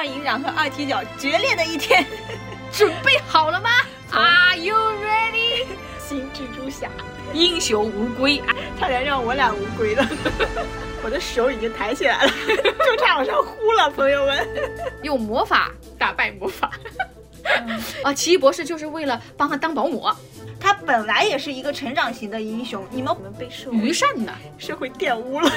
[0.00, 2.06] 二营长和二踢脚决裂的一天。
[2.72, 3.68] 准备好了吗？
[4.10, 5.66] Are you ready？
[5.98, 6.88] 新蜘蛛侠，
[7.34, 8.42] 英雄无归，
[8.80, 10.08] 差点让我俩无归了。
[11.04, 12.32] 我的手已经抬起来了，
[12.86, 14.48] 就差往上呼了，朋友们。
[15.02, 16.70] 用魔法打败魔法。
[18.02, 20.08] 啊，奇异博士就是为了帮他当保姆。
[20.58, 25.50] 他本来也是一个成长型的英雄，你们我们被社愚善的社会玷污了，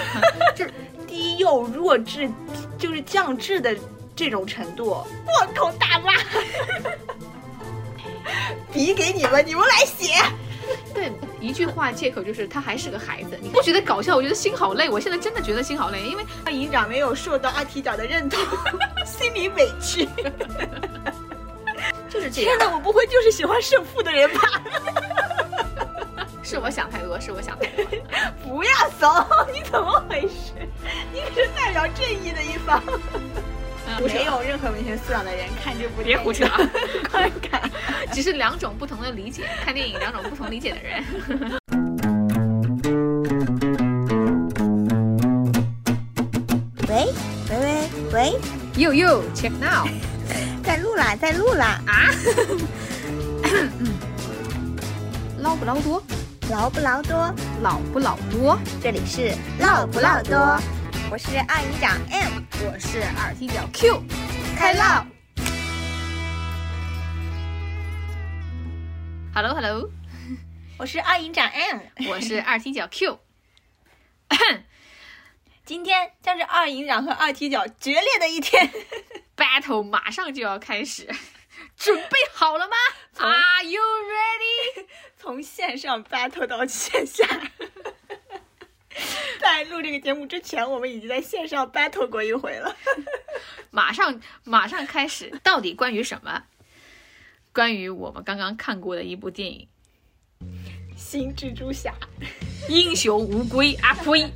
[0.54, 0.74] 就是
[1.08, 2.30] 低幼弱智，
[2.78, 3.74] 就是降智的
[4.16, 5.06] 这种程度。
[5.26, 6.14] 破口大骂，
[8.72, 10.14] 笔给你们，你们来写。
[10.94, 11.12] 对，
[11.42, 14.16] 一句话借口就是他还是个孩子，你不觉得搞笑？
[14.16, 18.40] 我觉得心好累，我现在真的觉得心好累，因为二营长没有受到阿提长的认同，
[19.06, 20.08] 心里委屈。
[22.10, 22.58] 就是这样。
[22.58, 24.62] 天哪，我不会就是喜欢胜负的人吧？
[26.44, 27.86] 是我想太多，是我想太多。
[28.44, 29.10] 不要怂，
[29.52, 30.54] 你怎么回事？
[31.12, 32.82] 你可是代表正义的一方。
[34.06, 36.48] 没有任何文学素养的人看这部别胡扯，
[37.12, 37.62] 观 感
[38.12, 41.04] 只是两种不同的理解，看电影两种不同理解的人。
[46.90, 47.08] 喂
[47.50, 48.34] 喂喂喂
[48.76, 49.88] ，You you check now，
[50.64, 52.12] 在录啦，在录啦啊！
[55.40, 56.04] 捞不捞多？
[56.52, 57.34] 捞不捞多？
[57.62, 58.58] 老不老多？
[58.82, 60.60] 这里是唠不唠多，
[61.14, 64.04] 我是二营长 M，我是二踢脚 Q，
[64.58, 65.06] 开唠。
[69.36, 69.92] Hello Hello，
[70.80, 73.20] 我是二营长 M，我是二踢脚 Q。
[75.64, 78.72] 今天将是二营长和二踢脚决裂的一天
[79.38, 81.08] Battle 马上就要开始，
[81.78, 82.76] 准备好了吗
[83.20, 84.88] ？Are you ready？
[85.16, 87.24] 从线上 battle 到线下。
[89.74, 92.76] 在录这个节目之前，我们已经在线上 battle 过一回了。
[93.72, 96.44] 马上马上开始，到底关于什么？
[97.52, 99.68] 关于我们刚刚看过的一部电影
[100.96, 101.92] 《新蜘蛛侠》，
[102.70, 104.32] 英雄无归啊呸！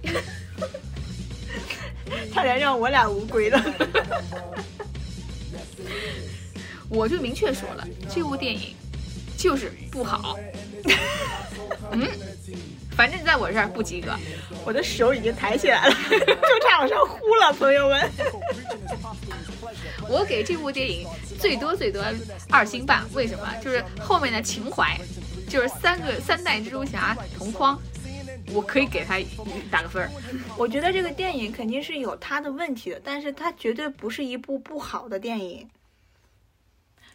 [2.34, 3.64] 差点让我俩无归了。
[6.90, 8.74] 我就明确说了，这部电影
[9.38, 10.36] 就是不好。
[11.92, 12.08] 嗯，
[12.98, 14.14] 反正在我这儿不及格。
[14.66, 18.12] 我的手已经抬起来了， 就差往上呼了，朋友们。
[20.10, 21.08] 我给这部电影
[21.40, 22.04] 最多最多
[22.50, 23.54] 二星半，为什么？
[23.62, 24.98] 就是后面的情怀，
[25.48, 27.80] 就是三个三代蜘蛛侠同框，
[28.52, 29.16] 我可以给他
[29.70, 30.10] 打个分儿。
[30.58, 35.70] 我觉得这个电影肯定是有它的问题的，但是它绝对不是一部不好的电影。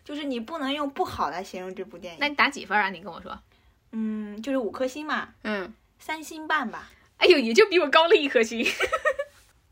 [0.05, 2.21] 就是你不能用不好来形容这部电影。
[2.21, 2.91] 那你打几分啊？
[2.91, 3.39] 你跟我说。
[3.93, 5.35] 嗯，就是五颗星嘛。
[5.43, 6.91] 嗯，三星半吧。
[7.19, 8.67] 哎呦，也就比我高了一颗星。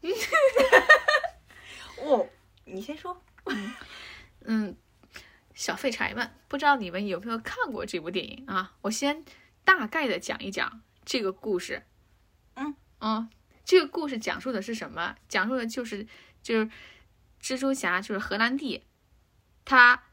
[1.98, 2.28] 哦，
[2.64, 3.20] 你先说。
[3.46, 3.74] 嗯
[4.44, 4.76] 嗯，
[5.54, 8.74] 小废柴们，不知道你们有没有看过这部电影啊？
[8.82, 9.24] 我先
[9.64, 11.82] 大概的讲一讲这个故事。
[12.54, 13.28] 嗯嗯，
[13.64, 15.16] 这个故事讲述的是什么？
[15.28, 16.06] 讲述的就是
[16.42, 16.70] 就是
[17.42, 18.84] 蜘蛛侠，就是荷兰弟，
[19.64, 20.04] 他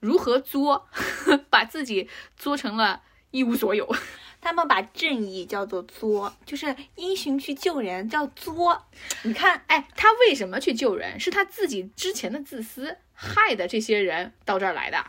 [0.00, 0.88] 如何作，
[1.50, 3.92] 把自己作成了一无所有。
[4.40, 8.86] 他们把正义叫做作，就是英雄去救人叫作。
[9.22, 11.20] 你看，哎，他为什么去救人？
[11.20, 15.06] 是他自己之前的自私害的这些人到这儿来的。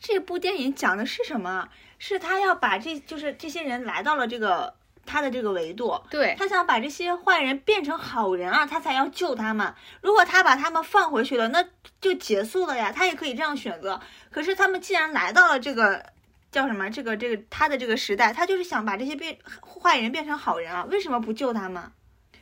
[0.00, 1.68] 这部电影讲的是什么？
[2.00, 4.74] 是他要把这就是这些人来到了这个
[5.06, 9.72] 他的这个维度，对他想把这些坏人变成好人啊，他才要救他们。
[10.00, 11.64] 如果他把他们放回去了，那
[12.00, 12.90] 就结束了呀。
[12.90, 14.00] 他也可以这样选择。
[14.32, 16.12] 可是他们既然来到了这个。
[16.54, 16.88] 叫什么？
[16.88, 20.86] 这个这个他的这个时代，他就是想把这些变坏人变成好人啊！
[20.88, 21.90] 为什么不救他们？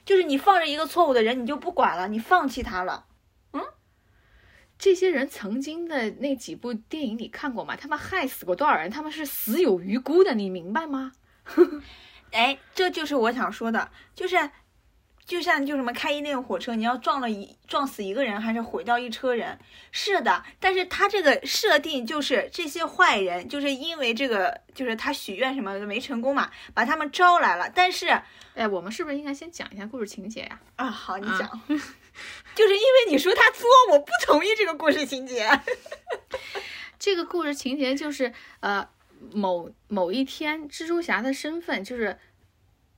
[0.05, 3.06] 就是你放着一个错误的人，你就不管了，你放弃他了。
[3.55, 3.62] 嗯，
[4.77, 7.75] 这些人曾经的那几部电影你看过吗？
[7.75, 8.91] 他们害死过多少人？
[8.91, 11.12] 他们是死有余辜的，你明白吗？
[12.33, 14.50] 哎，这就是我想说的，就是
[15.25, 19.59] 就像就什么开一辆火车，你要撞了一撞死一个人，还是毁掉一车人？
[19.93, 27.70] 是的，但是他这个设定就是这些坏人，就是因为这个，就是他许愿什么的没成功嘛，把他们招来了。
[27.73, 28.08] 但是，
[28.55, 30.61] 哎，我们是不是应该先讲一下故事情节呀？
[30.76, 31.49] 啊，好，你讲。
[32.55, 35.49] 就是因为你说他作，我不同意这个故事情节。
[36.99, 38.87] 这个故事情节就是，呃，
[39.32, 42.19] 某某一天，蜘蛛侠的身份就是，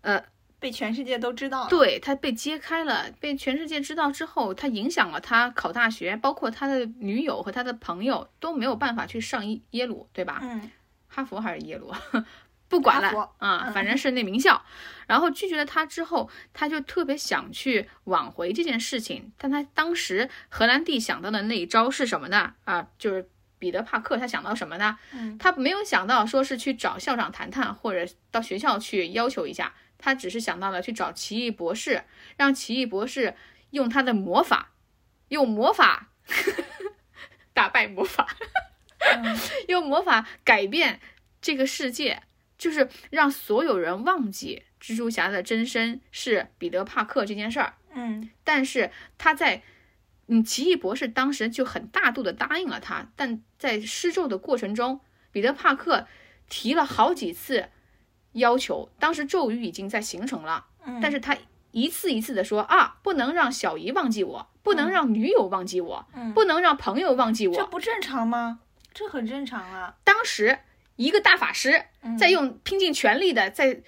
[0.01, 0.25] 呃。
[0.65, 10.39] 被全世界都知道了，对他被揭开了，被全世界知道之后，他影响了他考大学，包括他的女友和他的朋友都没有办法去上耶耶鲁，对吧？
[10.41, 10.71] 嗯，
[11.07, 11.93] 哈佛还是耶鲁，
[12.67, 14.65] 不管了啊、嗯反正是那名校。
[15.07, 19.31] 然后拒绝了他之后，他就特别想去挽回这件事情。
[19.37, 22.55] 但他当时荷兰弟想到的那一招是什么呢？
[22.65, 23.29] 啊，就是
[23.59, 24.99] 彼得帕克他想到什么呢？
[25.13, 32.05] 嗯他没有想到说是去找校长谈谈，或者到学校去要求一下，他只是想到了去找奇异博士，
[32.37, 33.35] 让奇异博士
[33.71, 34.73] 用他的魔法，
[35.29, 36.11] 用魔法
[37.55, 38.37] 打败魔法，
[39.01, 39.35] 嗯
[39.69, 41.01] 用魔法改变
[41.41, 42.23] 这个世界，
[42.59, 47.77] 就是让所有人忘记蜘蛛侠的真身是彼得帕克这件事儿。
[47.95, 49.63] 嗯但是他在，
[50.27, 55.01] 嗯，奇异博士当时就很大度的答应了他，但在施咒的过程中，
[55.33, 56.07] 彼得帕克
[56.51, 57.71] 提了好几次
[58.35, 61.37] 要求，当时咒语已经在形成了，嗯，但是他
[61.73, 67.55] 一次一次的说啊，不能让小姨忘记我，不能让女友忘记我，嗯不能让朋友忘记我。
[67.55, 68.61] 这不正常吗？
[68.93, 69.97] 这很正常啊。
[70.05, 70.59] 当时
[70.97, 73.83] 一个大法师嗯在用拼尽全力的在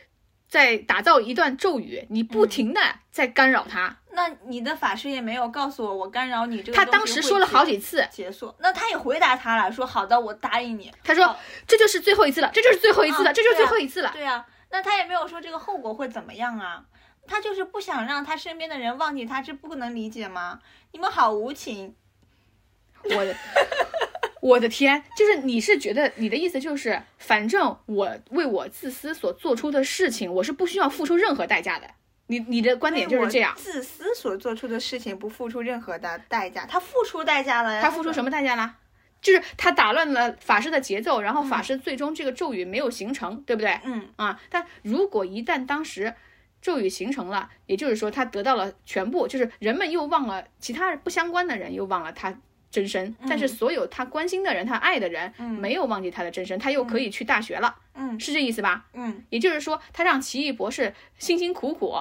[0.48, 3.98] 在打造一段咒语，你不停的在干扰他。
[4.16, 6.76] 那你的法师也没有告诉我，我干扰你这个。
[6.76, 10.90] 他当时说了好几次，结束，那他也回答他了，说好的，我答应你。
[11.04, 14.10] 他说好这就是最后一次了，这就是最后一次了，啊这就是最后一次了。
[14.14, 16.82] 对啊，那他也没有说这个后果会怎么样啊，
[17.26, 20.60] 他就是不想让他身边的人忘记他，这不能理解吗？
[20.92, 21.94] 你们好无情。
[23.14, 23.36] 我的
[24.40, 31.90] 我的天，就是你是觉得你的意思就是，反正我为我自私所做出的事情，我是不需要付出任何代价的。
[32.28, 33.54] 你你的观点就是这样。
[33.56, 37.80] 自私所做出的事情不付出任何的代价，他付出代价了呀。
[37.82, 38.76] 他付出什么代价啦？
[39.22, 43.80] 就是他打乱了法师的节奏，然后法嗯师最终这个咒语没有形成，对不对？
[43.84, 46.14] 嗯啊，但如果一旦当时
[46.60, 52.38] 咒语形成了，也就是说他得到了全部，就是人们又忘了其他不相关的人，又忘了他
[52.70, 58.84] 真身，但是所有他关心的人、他爱的人、嗯没有忘记他的真身，他又可以去大学了，嗯是这意思吧？
[58.92, 61.96] 嗯也就是说，他让奇异博士辛辛苦苦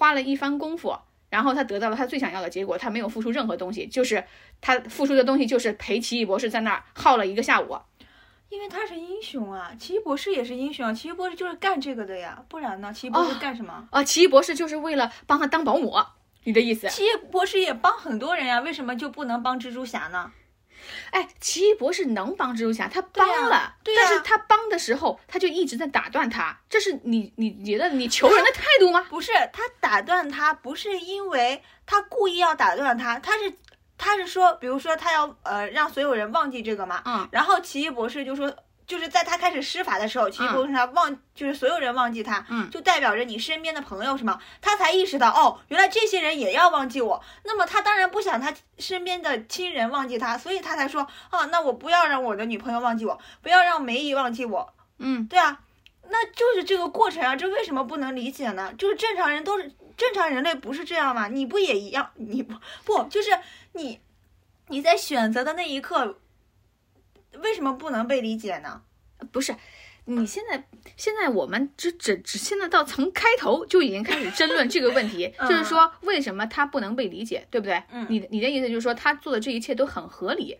[0.00, 0.96] 花了一番功夫，
[1.28, 4.24] 然后他得到了他最想要的结果，他没有付出任何东西，就是
[4.62, 7.76] 他付出的东西就是陪奇异博士在那儿耗了一个下午。
[8.48, 12.90] 因为他是英雄啊，奇异博士也是英雄啊，奇异博士就是干这个的呀，不然呢？
[12.90, 13.86] 奇异博士哦干什么？
[13.90, 15.94] 啊，奇异博士就是为了帮他当保姆，
[16.44, 16.88] 你的意思？
[16.88, 20.32] 奇异博士也帮很多人呀，为什么就不能帮蜘蛛侠呢？
[21.10, 29.06] 哎，奇异博士能帮蜘蛛侠，他帮了，但是他帮的时候，他就一直在打断他，这是你你觉得你求人的态度吗？
[29.08, 33.52] 不是他打断他，不是因为他故意要打断他，他是
[33.98, 38.54] 他是说，比如说他要呃让所有人忘记这个嘛，嗯，然后奇异博士就说。
[38.90, 47.22] 就是在他开始施法的时候，奇异博士他忘，就是所有人忘记他，嗯就代表着你身边的朋友什么，他才意识到哦，原来这些人也要忘记我。
[47.44, 55.60] 那么他当然不想他身边的亲人忘记他，所以他才说啊，那我不要让我的女朋友忘记我，不要让梅姨忘记我，嗯，对啊，
[56.08, 58.74] 那就是这个过程啊，这为什么不能理解呢？
[58.76, 61.28] 就是正常人都是正常人类不是这样吗？
[61.28, 62.10] 你不也一样？
[62.16, 62.54] 你不
[62.84, 63.30] 不就是
[63.74, 64.00] 你
[64.66, 66.18] 你在选择的那一刻，
[67.42, 68.82] 为什么不能被理解呢？
[69.32, 69.54] 不是。
[70.06, 70.66] 你现在
[70.96, 77.80] 现在我们只只只现在到从开头就已经开始争论这个问题， 嗯就是说为什么他不能被理解，对不对？
[77.92, 80.58] 嗯你的你的意思就是说他做的这一切都很合理，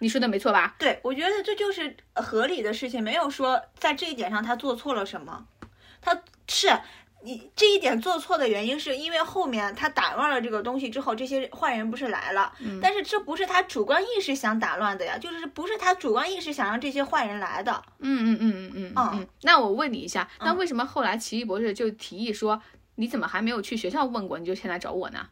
[0.00, 0.74] 你说的没错吧？
[0.78, 5.46] 对，我觉得这就是合理的事情，没有说在这一点上他做错了什么。
[6.02, 6.68] 他是
[7.22, 17.82] 你这一点做错的原因，是因为后面他打乱了这个东西之后，这些坏人不是来了，嗯但是这不是他主观意识想打乱的呀，就是不是他主观意识想让这些坏人来的。
[17.98, 19.28] 嗯嗯嗯嗯嗯嗯嗯。
[19.42, 22.60] 那我问你一下，那嗯为什么后来奇异博士就提议说，
[22.94, 25.28] 你怎么还没有去学校问过，你就先来找我呢？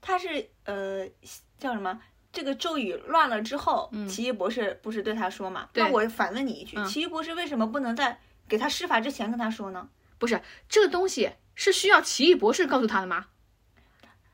[0.00, 1.06] 他是呃
[1.58, 2.00] 叫什么？
[2.32, 5.68] 这个咒语乱了之后，嗯奇异博士不是对他说嘛？
[5.74, 8.18] 那我反问你一句，嗯奇异博士为什么不能在
[8.48, 9.88] 给他施法之前跟他说呢？
[10.24, 10.40] 不是
[10.70, 13.26] 这个东西是需要奇异博士告诉他的吗？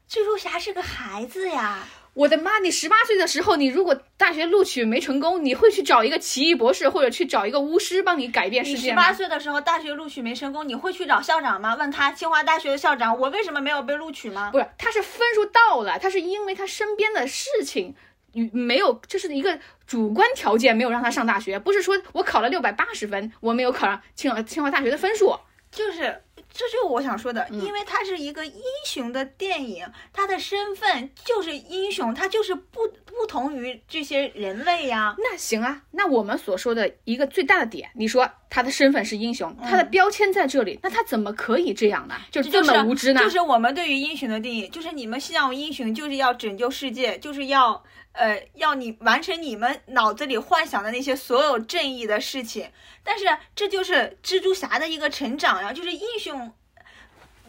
[0.08, 2.60] 蜘蛛侠是个孩子呀，我的妈！
[2.60, 9.12] 你十八岁的时候，你如果大学录取没成功，你会去找一个奇异博士，或者去找一个巫师帮你改变世界吗十八？
[9.12, 11.74] 岁的时候大学录取没成功，你会去找校长吗？
[11.74, 14.50] 问他清华大学的校长，我为什么没有被录取吗？
[14.52, 17.96] 不是，他是分数到了，他是因为他身边的事情
[18.32, 25.38] 与没有，这是一个主观条件没有让他上大学，不是说我考了六百八十分，我没有考上清华清华大学的分数。
[25.70, 26.22] 就是
[26.52, 35.14] 这就是我想说的，嗯因为它是一个英雄的电影，他的身份就是英雄，他就是不不同于这些人类呀。
[35.18, 42.16] 那行啊，那我们所说的一个最大的点，你说他的身份是英雄，他的嗯标签在这里，那他怎么可以这样呢？
[42.30, 43.20] 就这么无知呢？
[43.22, 52.68] 就是我们对于英雄的定义，就是你们希望英雄就是要拯救世界，就是要呃要你完成你们脑子里幻想的那些所有正义的事情。
[53.04, 56.52] 但是这就是蜘蛛侠的一个成长呀，就是英雄。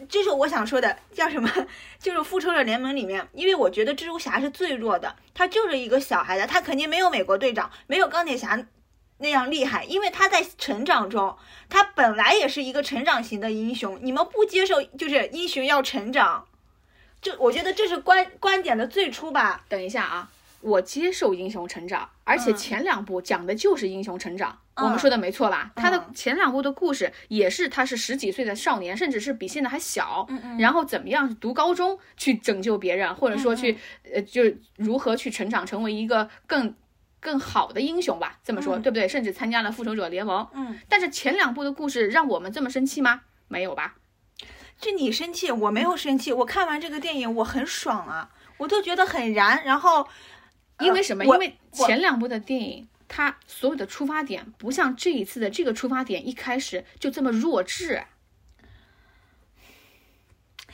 [0.08, 1.48] 这是我想说的，叫什么？
[2.00, 8.58] 就是复仇者联盟里面，因为我觉得蜘蛛侠是最弱的，他就是一个小孩子，他肯定没有美国队长，没有钢铁侠
[9.22, 11.34] 那样厉害，因为他在成长中，
[11.70, 13.98] 他本来也是一个成长型的英雄。
[14.02, 16.46] 你们不接受，就是英雄要成长，
[17.22, 19.64] 就我觉得这是观观点的最初吧。
[19.68, 24.50] 等一下啊，我接受英雄成长，而且嗯前两部讲的就是英雄成长。
[24.50, 25.70] 嗯我们说的没错吧？
[25.76, 33.76] 他的嗯前两部的故事也是他是十几岁的少年，甚至是比现在还小，嗯嗯然后怎么样读高中去拯救别人，或者说去
[34.10, 36.74] 呃，就是如何去成长成为一个更
[37.22, 39.06] 更好的英雄吧，这么说、嗯对不对？
[39.06, 40.46] 甚至参加了复仇者联盟。
[40.52, 43.20] 嗯，但是前两部的故事让我们这么生气吗？
[43.46, 43.94] 没有吧？
[44.80, 46.32] 这你生气，我没有生气。
[46.32, 49.64] 我看完这个电影，我很爽啊，我都觉得很燃。
[49.64, 50.08] 然后，
[50.78, 51.24] 呃因为什么？
[51.24, 58.02] 我因为前两部的电影，它所有的出发点不像这一次的这个出发点一开始就这么弱智。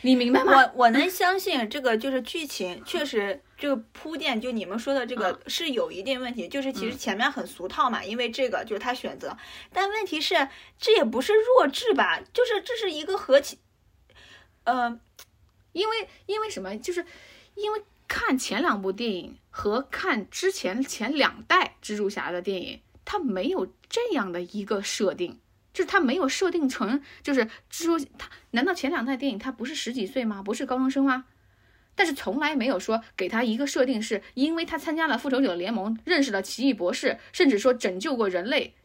[0.00, 0.52] 你明白吗？
[0.55, 9.37] 我我能相信这个就是剧情确实这个铺垫，就你们说的这个是有一定问题，就是其实前面很俗套嘛，因为这个就是他选择，
[9.73, 10.49] 但问题是
[10.79, 13.59] 这也不是弱智吧，就是这是一个合起，
[14.62, 15.00] 呃，
[15.73, 16.79] 因为因为什么？
[16.79, 17.05] 就是
[17.57, 25.41] 因为看前两部电影和看之前前两代蜘蛛侠的电影，它没有这样的一个设定，
[25.75, 30.43] 就是他没有设定成就是蜘蛛他难道前两代电影他不是十几岁吗？
[30.45, 31.25] 不是高中生吗？
[31.99, 38.76] 但是从来没有说给他一个设定，是因为他参加了复仇者联盟，认识了奇异博士，甚至说拯救过人类，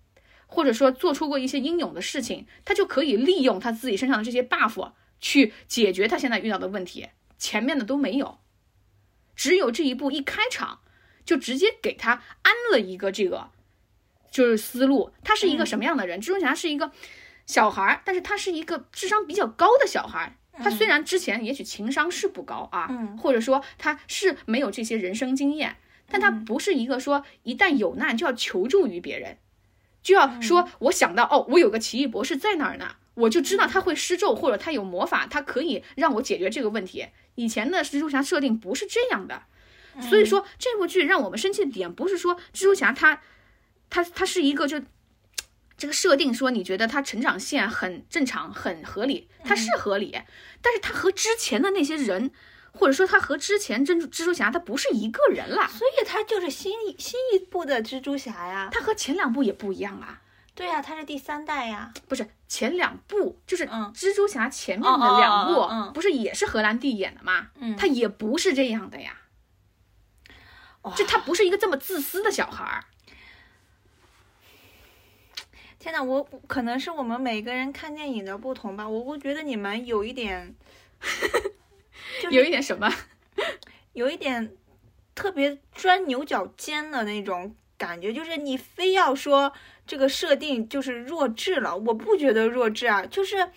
[0.47, 7.09] 或者说做出过一些英勇的事情，他就可以利用他自己身上的这些 buff 去解决他现在遇到的问题。
[7.37, 8.39] 前面的都没有，
[9.35, 10.79] 只有这一步一开场
[11.23, 13.51] 就直接给他安了一个这个
[14.31, 15.11] 就是思路。
[15.23, 16.19] 他是一个什么样的人？
[16.19, 16.91] 蜘蛛侠是一个
[17.45, 20.37] 小孩儿，但是他是一个智商比较高的小孩儿。
[20.57, 23.17] 他虽然之前也许情商是不高啊，嗯。
[23.17, 29.37] 或者说他是没有这些人生经验，但他不是一个说一旦有难就要求助于别人，
[30.01, 37.07] 就要说我想到哦，我有个奇异博士在那儿呢，我就知道他会施咒或者他有魔法，他可以让我解决这个问题。
[37.35, 39.43] 以前的蜘蛛侠设定不是这样的，
[40.01, 43.21] 所以说这部剧让我们生气的点不是说蜘蛛侠他
[43.89, 44.81] 他他是一个就。
[45.77, 50.11] 这个设定说你觉得他成长线很正常、很合理，他是合理，
[50.61, 52.31] 但是他和之前的那些人，
[52.71, 58.69] 或者说他和之前蜘蛛蜘蛛侠他不是一个人啦，所以他就是新一新一部的蜘蛛侠呀。
[58.71, 60.21] 他和前两部也不一样啊。
[60.55, 61.91] 对呀、他是第三代呀。
[62.07, 67.47] 不是前两部，就是嗯蜘蛛侠前面哦的两部，不是也是荷兰弟演的吗？
[67.59, 69.17] 嗯他也不是这样的呀，
[70.83, 72.85] 哇就他不是一个这么自私的小孩儿。
[75.83, 80.55] 天呐，我可能是我们每个人看电影的不同吧，我我觉得你们有一点，
[82.23, 82.89] 就是有一点什么？
[83.91, 84.55] 有一点
[85.13, 89.51] 特别钻牛角尖的那种感觉，就是你非要说
[89.85, 93.49] 这个设定就是弱智了，我不觉得弱智啊，就是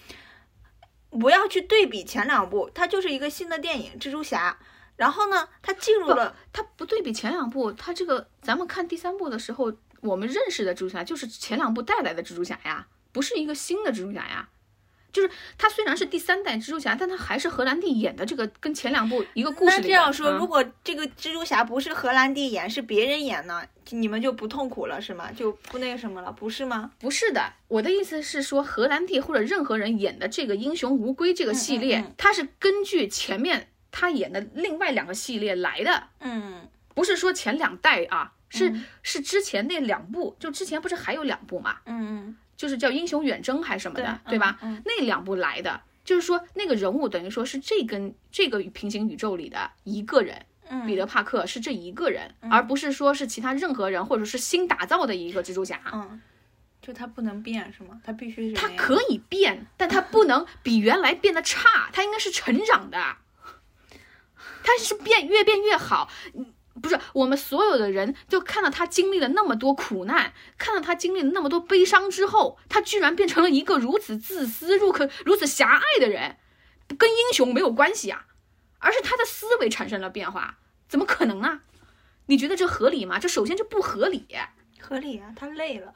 [1.08, 4.58] 不要去对比前两部，它就是一个新的电影《蜘蛛侠》，
[4.96, 9.72] 然后呢，它进入了他不对比前两部，他这个咱们看第三部的时候，
[10.06, 14.48] 我们认识的蜘蛛侠就是前两部带来的蜘蛛侠呀，不是一个新的蜘蛛侠呀。
[15.12, 19.82] 就是他虽然是第三代蜘蛛侠，但他还是荷兰弟演的这个跟前两部一个故事那。
[19.82, 25.32] 这样说，嗯如果这个蜘蛛侠不是荷兰弟演，是别人演呢，你们就不痛苦了是吗？
[25.32, 26.90] 就不那个什么了，不是吗？
[26.98, 44.58] 不是的，我的意思是说，荷兰弟或者任何人演的这个英雄无归这个系列，嗯嗯嗯它是根据前面他演的另外两个系列来的，嗯不是说前两代啊，是、嗯是之前那两部，就之前不是还有两部嘛，嗯就是叫英雄远征还是什么的，对对吧？
[44.62, 50.46] 嗯嗯那两部来的，就是说那个人物等于说是这根这个平行宇宙里的一个人。
[50.68, 55.80] 嗯，彼得·帕克是这一个人，而不是说是其他任何人，或者是新打造的一个蜘蛛侠。
[55.92, 56.20] 嗯，
[56.82, 58.00] 就他不能变是吗？
[58.04, 62.98] 他必须是他可以变，但他不能比原来变得差，他应该是成长的，
[64.64, 66.10] 他是变越变越好。
[66.82, 76.36] 不是我们所有的人，就看到他经历了那么多苦难，看到他经历了那么多悲伤之后，他居然变成了一个如此自私、如可如此狭隘的人，
[76.98, 78.26] 跟英雄没有关系啊，
[78.78, 81.62] 而是他的思维产生了变化，怎么可能啊？
[82.26, 83.18] 你觉得这合理吗？
[83.18, 84.26] 这首先就不合理。
[84.80, 85.94] 合理啊，他累了。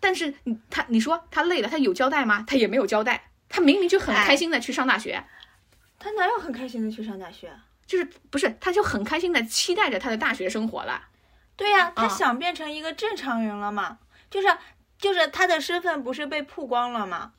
[0.00, 2.44] 但是你他你说他累了，他有交代吗？
[2.46, 3.30] 他也没有交代。
[3.48, 5.24] 他明明就很开心的去上大学，
[5.98, 7.52] 他哪有很开心的去上大学？
[7.90, 11.08] 就是不是他就很开心的期待着他的大学生活了。
[11.56, 13.98] 对呀，他想变成一个正常人了嘛？
[14.30, 14.46] 就是
[14.96, 17.32] 就是他的身份不是被曝光了吗？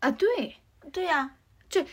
[0.00, 0.56] 啊，对
[0.90, 1.36] 对呀，
[1.68, 1.86] 这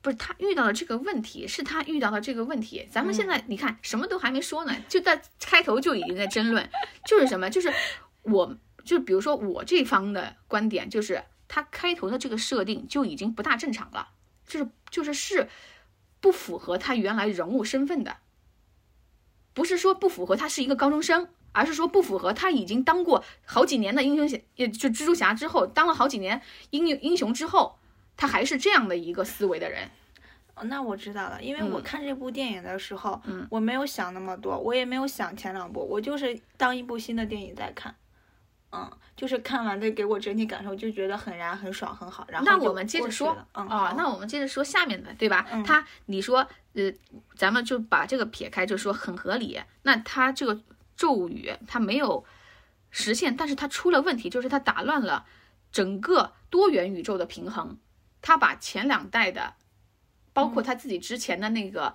[0.00, 2.88] 不是他遇到了这个问题，是他遇到了这个问题。
[2.88, 6.70] 咱们现在你看什么都还没说呢，就在开头就已经在争论，
[7.04, 7.50] 就是什么？
[7.50, 7.74] 就是
[8.22, 11.24] 我就比如说我这方的观点就是。
[11.52, 14.10] 他开头的这个设定就已经不大正常了，
[14.46, 15.48] 就是就是是
[16.20, 18.18] 不符合他原来人物身份的，
[19.54, 27.78] 不是说不符合他是一个高中生，而是说不符合他已经当过好几年的英雄侠，也就蜘蛛侠之后当了好几年英英雄之后，
[28.16, 29.90] 他还是这样的一个思维的人。
[30.54, 37.94] 哦，那我知道了，因为我看这部电影的时候，嗯，我没有想那么多，我也没有想前两部，我就是当一部新的电影在看。
[38.72, 42.24] 嗯，就是看完的给我整体感受就觉得很燃、很爽、很好。
[42.28, 45.44] 然后那我们接着说，嗯啊，那我们接着说下面的，对吧？
[45.66, 46.92] 他你说，呃，
[47.34, 49.60] 咱们就把这个撇开，就说很合理。
[49.82, 50.60] 那他这个
[50.96, 52.24] 咒语他没有
[52.90, 55.26] 实现，但是他出了问题，就是他打乱了
[55.72, 57.76] 整个多元宇宙的平衡。
[58.22, 59.54] 他把前两代的，
[60.32, 61.92] 包括他自己之前的那个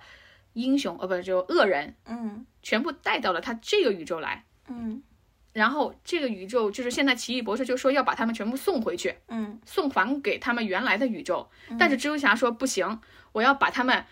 [0.52, 5.02] 英雄，呃，不就恶人，嗯，全部带到了他这个宇宙来，嗯。
[5.56, 11.48] 然后这个宇宙就是现在奇异博士就说要把他们全部送回去，嗯，送还给他们原来的宇宙。
[11.78, 13.00] 但是蜘蛛侠说不行，
[13.32, 14.04] 我要把他们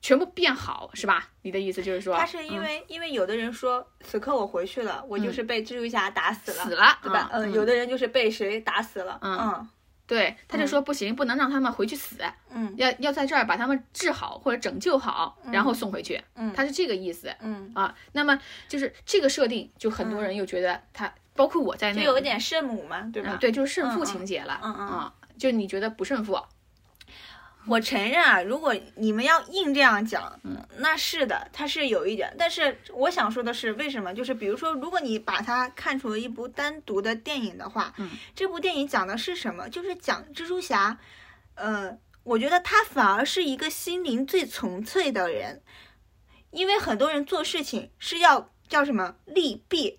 [0.00, 1.28] 全部变好，是吧？
[1.42, 7.28] 你的意思就是说，他是因为因为有的人说此刻我回去了，我就是被蜘蛛侠打死了，死了，对吧？
[7.34, 9.68] 嗯，有的人就是被谁打死了，嗯。
[10.06, 12.16] 对，他就说不行，不能让他们回去死，
[12.50, 17.70] 嗯，要要在这儿把他们治好或者拯救好，然后送回去，嗯，他是这个意思，嗯。
[17.74, 22.12] 啊，那么就是这个设定，就很多人又觉得他，包括我在内，就。
[22.12, 23.36] 有一点圣母嘛，对吧？
[23.40, 26.38] 对，就是圣父情节了，嗯嗯，就你觉得不胜负。
[27.66, 30.38] 我承认啊，如果你们要硬这样讲，
[30.78, 32.34] 那是的，它是有一点。
[32.38, 34.12] 但是我想说的是，为什么？
[34.12, 39.68] 就是比如说，如果你把它看成一部单独的电影的话，嗯，这部电影讲的是什么？
[39.68, 40.98] 就是讲蜘蛛侠。
[41.54, 45.62] 呃，我觉得他反而是一个心灵最纯粹的人，
[46.50, 49.98] 因为很多人做事情是要叫什么利弊，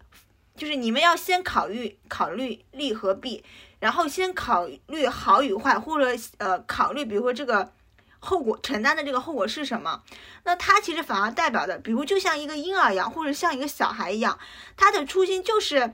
[0.55, 3.43] 就是你们要先考虑考虑利和弊。
[3.85, 7.71] 然后先考虑好与坏，或者呃考虑，比如说这个
[8.17, 10.01] 后果承担的这个后果是什么？
[10.43, 14.39] 那他其实反而代表的，比如就像一个婴儿一样，或者像一个小孩一样，
[14.75, 15.93] 他的初心就是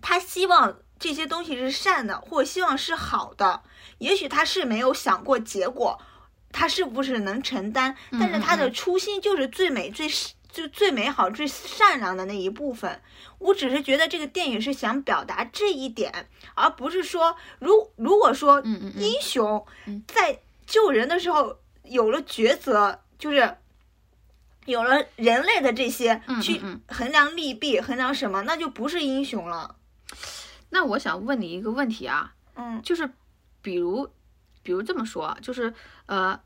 [0.00, 3.62] 他希望这些东西是善的，或希望是好的。
[3.98, 6.02] 也许他是没有想过结果，
[6.50, 7.94] 他是不是能承担？
[8.10, 10.08] 但是他的初心就是最美、最
[10.52, 13.00] 就最美好、最善良的那一部分。
[13.38, 19.66] 我只是觉得这个电影是想表达这一点，而不是说，如如果说英雄
[20.06, 23.56] 在救人的时候有了抉择，就是
[24.66, 29.74] 有了人类的这些去衡量利弊、衡量什么，那就不是英雄了。
[30.70, 33.10] 那我想问你一个问题啊，嗯，就是
[33.60, 34.08] 比如，
[34.62, 35.74] 比如这么说，就是
[36.06, 36.40] 呃，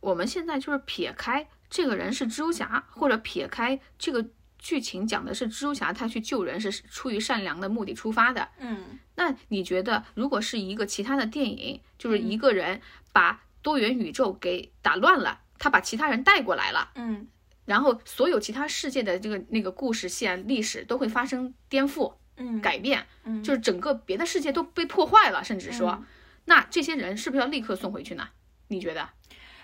[0.00, 4.24] 我们现在就是撇开这个人是蜘蛛侠，或者撇开这个。
[4.64, 12.80] 剧情讲的是蜘蛛侠他去救人是出于善良的目的出发的，嗯，那你觉得如果是一个其他的电影，就是一个人
[13.12, 17.26] 把多元宇宙给打乱了，他把其他人带过来了，嗯，
[17.64, 26.04] 然后所有其他世界的这个那个故事线历史都会发生颠覆，嗯，改变，嗯，就是整个别的世界都被破坏了，甚至说，
[26.44, 28.28] 那这些人是不是要立刻送回去呢？
[28.68, 29.08] 你觉得？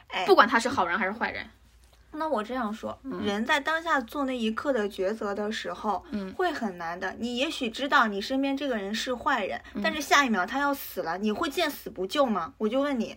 [0.09, 1.49] 哎，不管他是好人还是坏人。
[2.19, 7.15] 那我这样说，人在当下做那一刻的抉择的时候，嗯，会很难的。
[7.19, 12.53] 你也许知道你身边这个人是坏人，但是下一秒他要死了，你会见死不救吗？
[12.59, 13.17] 我就问你，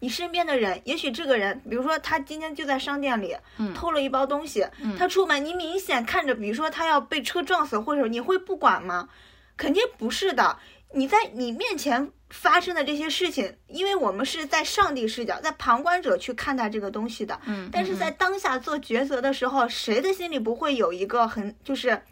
[0.00, 3.36] 你身边的人，也许这个人，比如说他今天就在商店里，
[3.74, 4.66] 偷了一包东西，
[4.98, 9.08] 他出门，你明显看着，比如说他要被车撞死，或者你会不管吗？
[9.56, 10.58] 肯定不是的。
[10.94, 17.40] 你在你面前发生的这些事情，因为我们是在上帝视角，在旁观者去看待这个东西的。
[17.46, 22.02] 嗯，但是在当下做抉择的时候，谁的心里不会有一个很就是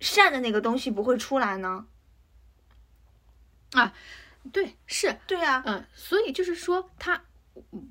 [0.00, 1.86] 善的那个东西不会出来呢？
[3.72, 3.92] 啊，
[4.52, 7.22] 对，是对啊，嗯，所以就是说，他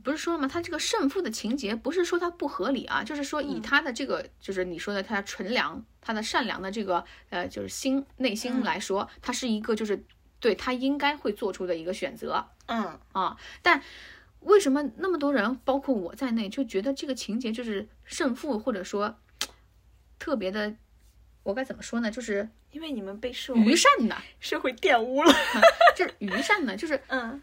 [0.03, 0.47] 不是说了吗？
[0.47, 10.03] 他这个胜负的情节不是说他不合理啊，就是说以嗯他的这个，就是你说的他纯良、他的善良的这个呃，就是心内心嗯来说，他是一个就是
[10.41, 13.37] 对他应该会做出的一个选择嗯啊。
[13.61, 13.81] 但
[14.41, 19.15] 为什么那么多人，包括我在内，就觉得这个情节就是胜负，或者说
[20.19, 20.75] 特别的，
[21.43, 22.11] 我该怎么说呢？
[22.11, 25.31] 就是因为你们被社会愚善的，社会玷污了。
[25.95, 27.41] 就是愚善的，就是嗯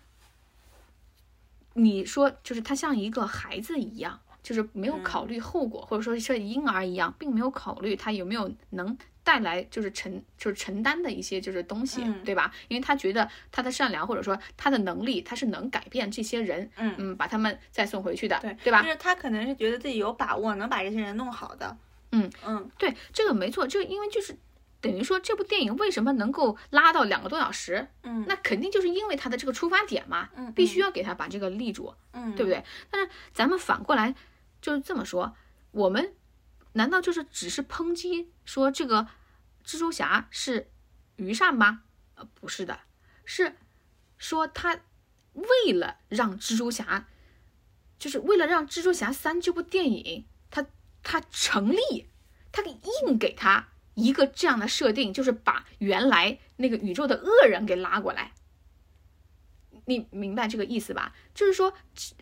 [1.75, 8.99] 你说就是他像一个孩子一样，就是没有嗯考虑后果，或者说像婴儿一样，并没有考虑他有没有能
[9.29, 12.51] 带来就是承就是承担的一些就是东西，嗯对吧？
[12.69, 18.89] 因为他觉得他的善良或者说他的能力，他是能改变这些人，嗯嗯，把他们再送回去的，对对吧就？
[18.89, 21.77] 是他可能是觉得自己有把握能把这些人弄好的。
[22.13, 24.35] 嗯嗯对，这个没错，这个因为就是
[24.81, 31.93] 等于说这部电影为什么能够拉到两个多小时，嗯，那肯定就是因为他的这个出发点嘛，嗯必须要给他把这个立住。
[32.15, 32.65] 嗯对不对？
[32.91, 34.15] 但是咱们反过来
[34.63, 35.35] 就是这么说，
[35.71, 36.15] 我们
[36.79, 39.09] 难道就是只是抨击说这个
[39.65, 40.71] 蜘蛛侠是
[41.17, 41.83] 愚善吗？
[42.15, 42.81] 呃，不是的，
[43.25, 43.57] 是
[44.17, 44.81] 说他
[45.35, 47.07] 为了让蜘蛛侠，
[47.99, 50.65] 就是为了让蜘蛛侠三这部电影他
[51.03, 52.09] 他成立，
[52.53, 58.33] 他给硬给他一个这样的设定，就是把原来那个宇宙的恶人给拉过来。
[59.89, 61.15] 你明白这个意思吧？
[61.35, 61.73] 就是说，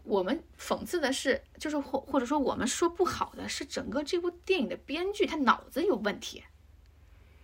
[0.04, 6.44] 我们讽刺的是，就是或或者说我们说不好的是整个这部电影的编剧他脑子有问题，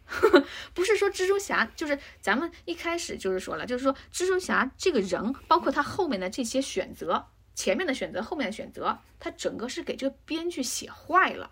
[0.73, 11.51] 不是说蜘蛛侠，就是咱们一开始就是说了，就是说蜘蛛侠这个人，包括他后面的这些选择，前面的选择，后面的选择，他整个是给这个编剧写坏了。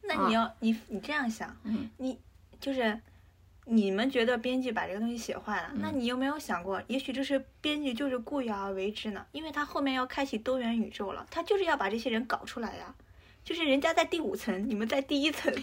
[0.00, 2.18] 那你要、你你这样想，嗯你
[2.58, 2.98] 就是
[3.70, 9.26] 你们觉得编剧把这个东西写坏了，嗯那你有没有想过，也许这是编剧就是故意而为之呢？
[9.32, 12.94] 因为他后面要开启多元宇宙了，他就是要把这些人搞出来呀。
[13.44, 15.54] 就是人家在第五层，你们在第一层。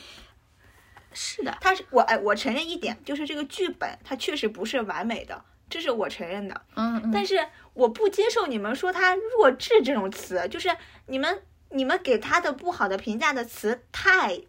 [1.13, 6.61] 是的，他是我哎，我承认一点，就是这个剧本它确实不是完美的，这是我承认的。
[6.75, 10.75] 嗯嗯，但是我不接受你们说他弱智这种词，就是
[11.07, 14.41] 你们你们给他的不好的评价的词太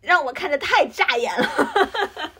[0.00, 1.48] 让我看着太扎眼了。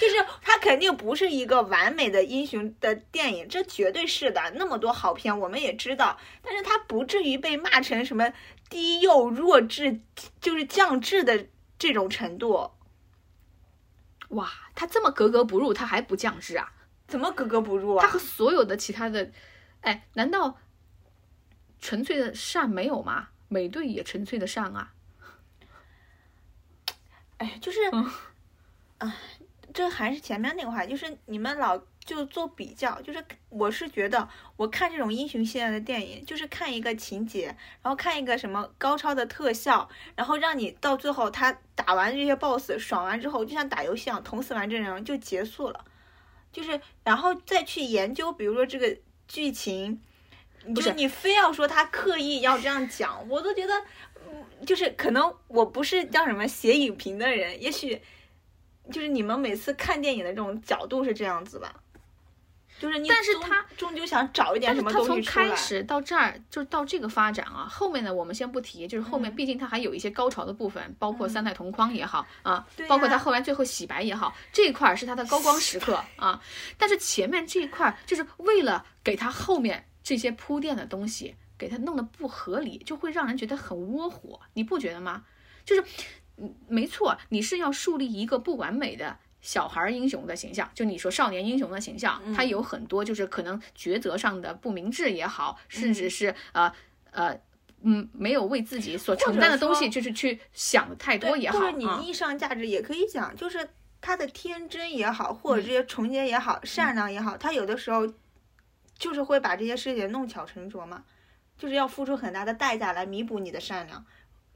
[0.00, 4.40] 就是他肯定不是一个完美的英雄的电影，这绝对是的。
[4.54, 8.32] 那么多好片，我们也知道，但是他不至于被骂成什么
[8.70, 10.00] 低幼、弱智，
[10.40, 11.46] 就是降智的
[11.78, 12.70] 这种程度。
[14.28, 16.72] 哇，他这么格格不入，他还不降智啊？
[17.08, 18.02] 怎么格格不入啊？
[18.02, 19.32] 他和所有的其他的，
[19.80, 20.58] 哎，难道
[21.80, 23.30] 纯粹的善没有吗？
[23.48, 24.92] 美队也纯粹的善啊。
[27.38, 28.10] 哎，就是，嗯
[28.98, 29.16] 啊，
[29.72, 37.46] 这还是前面那个话，就是你们老就做比较，就是我是觉得，我看这种英雄系列的电影，就是看一个情节，
[37.82, 45.84] 然后看一个什么高超的特效，然后让你到最后他打完这些 BOSS 爽完之后，就像打游戏一样，捅死完这人就结束了，
[46.52, 48.96] 就是然后再去研究，比如说这个
[49.26, 50.00] 剧情。
[50.66, 54.07] 不就是你非要说他刻意要这样讲，我都觉得，嗯，
[54.66, 58.00] 就是可能我不是叫什么写影评的人，也许
[58.90, 61.74] 就是你们每次看电影的这种角度是这样子吧，
[62.78, 65.56] 就是你但是他终究想找一点什么他从开东西出来。
[65.56, 76.40] 始到这儿，就是到这个发展啊，后面的我们先不提，就是后面嗯毕竟他还有一些高潮的部分，包括三代同框也好啊，对包括他后来最后洗白也好，这一块儿是他的高光时刻啊。
[76.76, 85.24] 但是前面这一块儿就是为了给他后面这些铺垫的东西，给他弄得不合理，就会让人觉得很窝火，你不觉得吗？
[85.64, 85.84] 就是，
[86.36, 89.18] 嗯，没错，你是要树立一个不完美的。
[89.40, 96.72] 小孩儿英雄的形象，就你说少年英雄的形象，他有很多就是可能抉择上的不明智也好，甚至是呃
[97.12, 97.40] 呃
[97.82, 102.00] 嗯没有为自己所承担的东西，就是去想的太多也好就是你啊。
[102.02, 108.12] 意义上价值也可以讲，就是他的天真也好，或嗯者这些纯洁也好，善良也好，他有的时候
[108.98, 111.04] 就是会把这些事情弄巧成拙嘛，
[111.58, 114.06] 就是要付出很大的代价来弥补你的善良，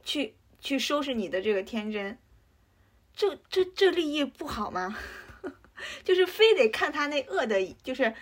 [0.04, 2.16] 去去收拾你的这个天真，
[3.14, 4.96] 这这这立意不好吗？
[6.04, 8.14] 就是非得看他那恶的，就是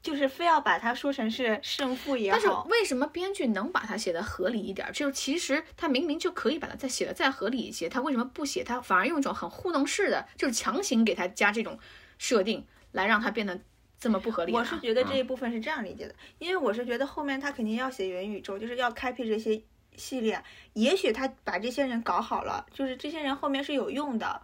[0.00, 4.92] 就是非要把它说成是胜负也好但是，为什么编剧能把它写的合理一点儿？
[4.92, 8.64] 就是其实他明明就可以把它再写的再合理一些，他为什么不写？
[8.64, 11.78] 他反而用一种很糊弄式的，就是强行给他加这种
[12.16, 13.60] 设定，来让他变得
[14.02, 14.58] 这么不合理呢？
[14.58, 19.62] 我是觉得这嗯一部分是这样理解的，因为我是觉得后面他肯定要写元宇宙，就是要开辟这些
[19.94, 20.42] 系列。
[20.72, 24.42] 也许他把这些人搞好了，就是这些人后面是有用的。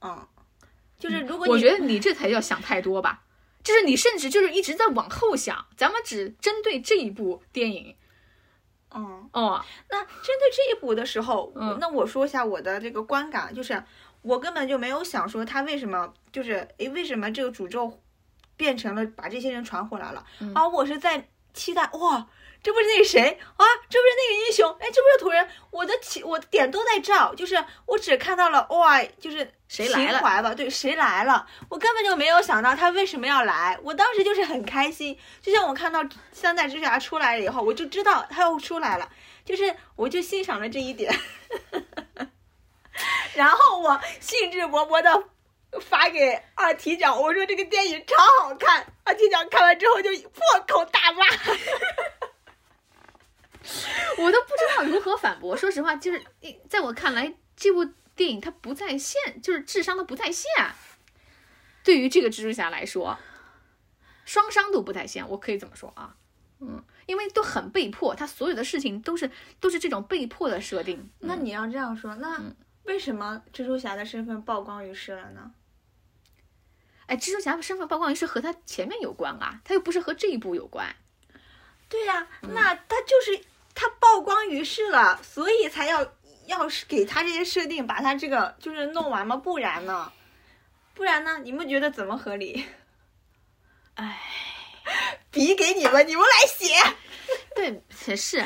[0.00, 0.26] 嗯，
[0.98, 3.22] 就是如果你我觉得你这才叫想太多吧。
[3.62, 7.94] 就是你甚至就是一直在往后想，咱们只针对这一部电影
[8.90, 13.84] 嗯，哦，那针对这一部的时候，嗯那我说一下我的这个观感，就是
[14.22, 18.00] 我根本就没有想说他为什么就是诶为什么这个诅咒
[18.56, 22.26] 变成了把这些人传回来了，嗯而我是在期待哇。
[22.60, 23.64] 这不是那个谁啊？
[23.88, 24.68] 这不是那个英雄？
[24.80, 25.48] 哎，这不是土人？
[25.70, 30.52] 我的起我的点都在这儿，就是我只看到了哇，就是谁来了情怀吧？
[30.52, 31.46] 对，谁来了？
[31.68, 33.78] 我根本就没有想到他为什么要来。
[33.84, 39.08] 我当时就是很开心，就像我看到三代之侠出来了以后，我就知道他又出来了，
[39.44, 41.16] 就是我就欣赏了这一点，
[43.34, 45.24] 然后我兴致勃勃的
[45.80, 48.86] 发给二踢脚，我说这个电影超好看。
[49.04, 51.24] 二踢脚看完之后就破口大骂。
[54.18, 55.56] 我都不知道如何反驳。
[55.56, 57.84] 说实话，就是一在我看来，这部
[58.16, 60.46] 电影它不在线，就是智商都不在线。
[61.84, 63.18] 对于这个蜘蛛侠来说，
[64.24, 66.16] 双商都不在线，我可以这么说啊。
[66.60, 69.30] 嗯，因为都很被迫，他所有的事情都是
[69.60, 70.98] 都是这种被迫的设定。
[71.20, 72.40] 嗯那你要这样说，那
[72.88, 75.52] 为什么蜘蛛侠的身份曝光于世了呢？
[77.04, 80.96] 哎，蜘蛛侠身份曝光于世和他前面有关啊，他又不是和这一部有关。
[81.90, 86.14] 对呀、那他就是他曝光于世了，所以才要
[86.46, 90.10] 要是给他这些设定，把他这个就是弄完吗，不然呢？
[90.94, 91.38] 不然呢？
[91.44, 92.64] 你们觉得怎么合理？
[93.96, 94.18] 哎，
[95.30, 96.74] 笔给你们，你们来写。
[97.54, 98.42] 对，也是。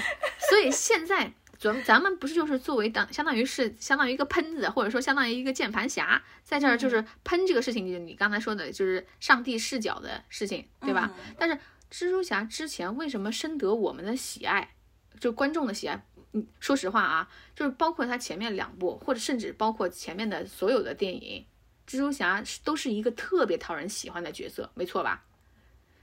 [0.48, 11.14] 所以现在咱咱们不是就是作为当相当于是相当于一个喷子，或者说相当于一个键盘侠，在这儿就是喷这个事情，就是你刚才说的，就是上帝视角的事情，对吧？
[11.38, 11.54] 但是
[11.88, 14.74] 蜘蛛侠之前为什么深得我们的喜爱，
[15.20, 16.04] 就观众的喜爱？
[16.32, 21.46] 嗯，说实话啊，就是包括他前面两部，或者甚至包括前面的所有的电影，
[21.86, 25.24] 蜘蛛侠都是一个特别讨人喜欢的角色，没错吧？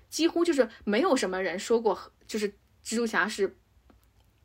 [0.09, 2.49] 几乎就是没有什么人说过，就是
[2.85, 3.57] 蜘蛛侠是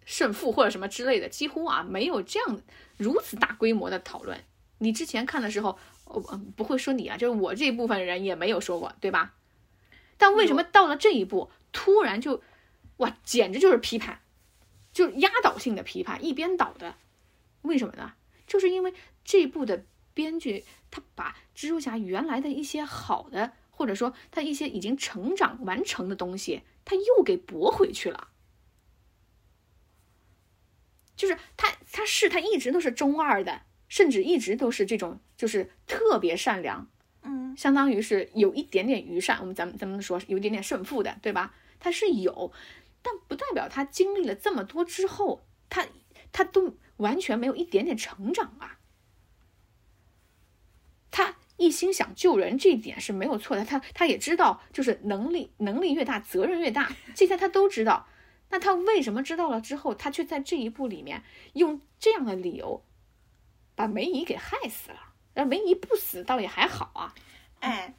[0.04, 2.60] 胜负或者什么之类的，几乎啊没有这样
[2.96, 4.44] 如此大规模的讨论。
[4.78, 9.34] 你之前看的时候，哦，嗯不会说你啊，就是我这一部分人也没有说过，对吧？
[10.18, 12.42] 但为什么到了这一步，突然就，
[12.98, 14.20] 哇，简直就是批判，
[14.92, 16.96] 就是压倒性的批判，一边倒的，
[17.62, 18.12] 为什么呢？
[18.46, 18.92] 就是因为
[19.24, 28.28] 这部的编剧他把蜘蛛侠原来的一些好的，或者说他一些已经成长完成的东西，他又给驳回去了。
[31.16, 36.90] 就是他，他是他一直都是中二的，甚至一直都是这种，就是特别善良，
[37.22, 41.55] 嗯，相当于是有一点点愚善，我们咱们咱们说有一点点胜负的，对吧？
[41.79, 42.53] 他是有，
[43.03, 45.87] 但不代表他经历了这么多之后，他
[46.33, 48.79] 他都完全没有一点点成长啊。
[51.11, 53.64] 他一心想救人，这一点是没有错的。
[53.64, 58.09] 他他也知道，就是能力能力越大，责任越大，这些他都知道。
[58.54, 62.80] 那他为什么知道了之后，他却在这一步里面用这样的理由
[63.74, 64.98] 把梅姨给害死了？
[65.32, 67.12] 让梅姨不死倒也还好啊。
[67.58, 67.92] 哎，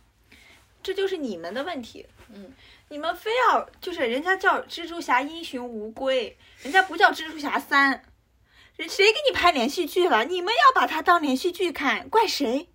[0.82, 2.06] 这就是你们的问题。
[2.34, 2.54] 嗯，
[2.88, 8.06] 你们非要就是人家叫蜘蛛侠英雄无归，人家不叫蜘蛛侠三，
[8.78, 10.24] 人谁给你拍连续剧了？
[10.24, 12.70] 你们要把它当连续剧看，怪谁？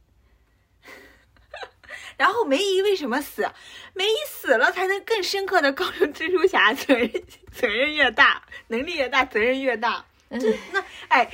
[2.20, 3.50] 然后梅姨为什么死？
[3.94, 7.10] 梅姨死了才能更深刻的告诉蜘蛛侠，责任
[7.50, 10.04] 责任越大，能力越大，责任越大。
[10.28, 11.32] 这 那哎，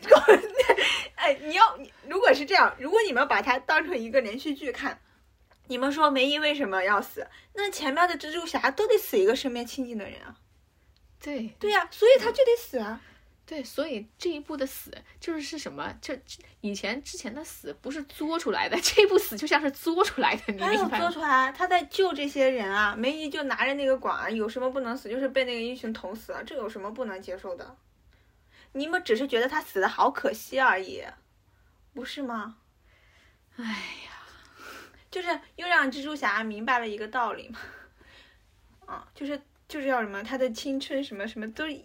[1.16, 4.98] 哎，你要如果是这样，如果你们把它当成一个连续剧看，
[5.66, 7.28] 你们说梅姨为什么要死？
[7.52, 10.34] 那前面的蜘蛛侠都得死一个身边亲近的人啊。
[11.20, 12.98] 对对呀、所以他就得死啊。
[13.52, 15.94] 对，所以这一步的死就是是什么？
[16.00, 21.04] 这这以前之前的死不是作出来的， 这一步死就像是作出来的，你还有明白吗？
[21.04, 22.96] 做出来，他在救这些人啊。
[22.96, 25.10] 梅姨就拿着那个管儿，有什么不能死？
[25.10, 27.76] 就是被那个英雄捅死了，这有什么不能接受的？
[28.72, 31.04] 你们只是觉得他死的好可惜而已，
[31.92, 32.56] 不是吗？
[33.56, 34.16] 哎呀，
[35.12, 37.58] 就是又让蜘蛛侠明白了一个道理嘛，
[38.86, 39.38] 啊，就是
[39.68, 41.78] 就是要什么，他的青春什么什么都是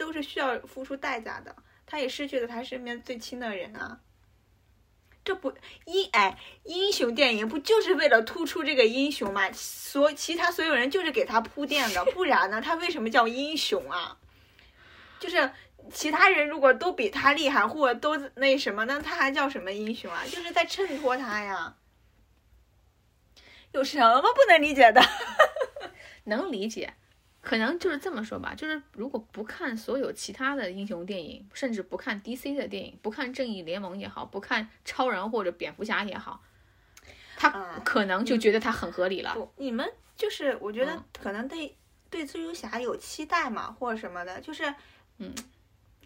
[0.00, 1.54] 都是需要付出代价的，
[1.86, 4.00] 他也失去了他身边最亲的人啊。
[5.22, 5.52] 这不
[5.84, 9.52] 英哎，英雄电影不就是为了突出这个英雄嘛？
[9.52, 14.16] 所其他所有人就是给他铺垫的，不然呢，他为什么叫英雄啊？
[15.18, 15.52] 就是
[15.92, 20.24] 其他人如果都比他厉害，或都那什么，那他还叫什么英雄啊？
[20.24, 21.76] 就是在衬托他呀。
[23.72, 25.02] 有什么不能理解的？
[26.24, 26.94] 能理解。
[27.42, 36.42] 可能就是这么说吧，就是如果不看所有其他的英雄电影，甚至不看 DC 的电影，不看正义联盟也好，不看超人或者蝙蝠侠也好，
[37.36, 39.32] 他啊可能就觉得他很合理了。
[39.34, 41.74] 不，你们就是我觉得嗯可能对、
[42.10, 44.74] 对蜘蛛侠有期待嘛，或者什么的，就是
[45.16, 45.34] 嗯，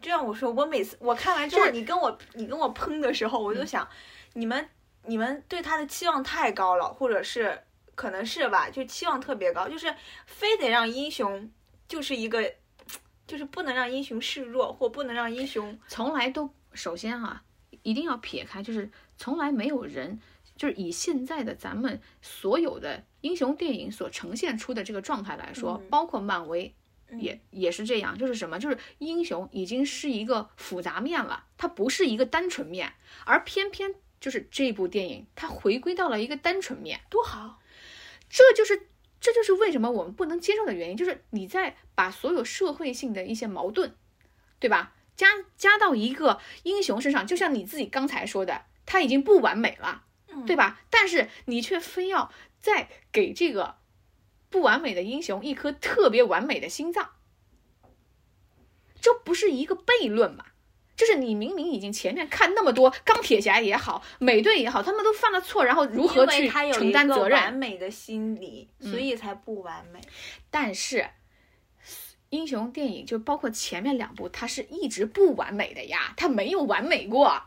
[0.01, 3.89] 就像我说，我每次我看完之后，你跟我你跟我喷的时候，我就嗯想，
[4.35, 4.69] 你们
[5.07, 7.61] 你们对他的期望太高了，或者是
[7.95, 9.95] 可能是吧，就期望特别高，就是
[10.27, 11.51] 非得让英雄
[11.89, 12.55] 就是一个。
[13.27, 17.43] 就是不能让英雄示弱，或不能让英雄从来都首先哈、
[17.83, 20.21] 一定要撇开，就是从来没有人，
[20.59, 26.75] 就是以现在的咱们所有的英雄电影所呈现出的这个状态来说，嗯包括漫威。
[27.19, 32.93] 也也是这样，就是什么，就是英雄已经是一个复杂面了，它不是一个单纯面，
[33.25, 37.59] 而偏偏就是这部电影，它回归到了一个单纯面，多好。
[38.37, 38.89] 这就是
[39.21, 43.95] 这就是为什么我们不能接受的原因，就是你在把所有社会性的一些矛盾，
[44.59, 50.03] 对吧，加加到一个英雄身上，就像你自己刚才说的，他已经不完美了，
[50.49, 50.81] 对吧？
[50.91, 53.77] 但是你却非要再给这个
[54.51, 57.13] 不完美的英雄一颗特别完美的心脏，
[59.01, 60.47] 这不是一个悖论吗？
[60.97, 67.53] 就是你明明已经前面看那么多钢铁侠也好，美队也好，他们都犯了错，然后如何去承担责任完？
[67.53, 70.01] 美的心理，所以才不完美。
[70.51, 71.11] 但是
[72.31, 77.43] 英雄电影就包括前面两部，它是一直不完美的呀，它没有完美过。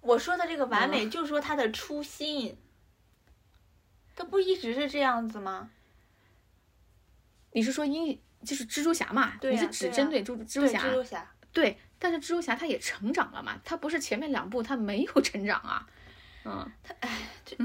[0.00, 2.58] 我说的这个完嗯美，就是说他的初心，
[4.14, 5.70] 他不一直是这样子吗？
[7.52, 9.34] 你是说英就是蜘蛛侠嘛？
[9.40, 10.78] 你是只针对蜘蜘蛛对，侠？
[10.80, 15.86] 蜘蛛侠，对，但是蜘蛛侠他也成长了嘛，他不是前面两部他没有成长啊。
[16.44, 16.70] 嗯，
[17.46, 17.56] 这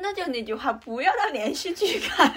[0.00, 2.28] 那就那句话，不要当连续剧看，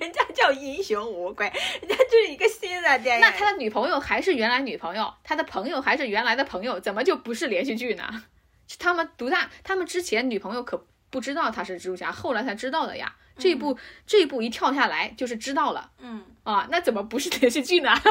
[0.00, 1.46] 人家叫英雄无归，
[1.80, 3.20] 人家就是一个新的电影。
[3.20, 8.24] 那他的女朋友还是原来女朋友，他的朋友还是原来的朋友，怎么就不是连续剧呢？
[8.66, 13.14] 是他们独大，他们之前女朋友可不知道他是蜘蛛侠，后来才知道的呀。
[13.36, 17.90] 这一部、这一部一跳下来就是知道了嗯，啊，那怎么不是连续剧呢？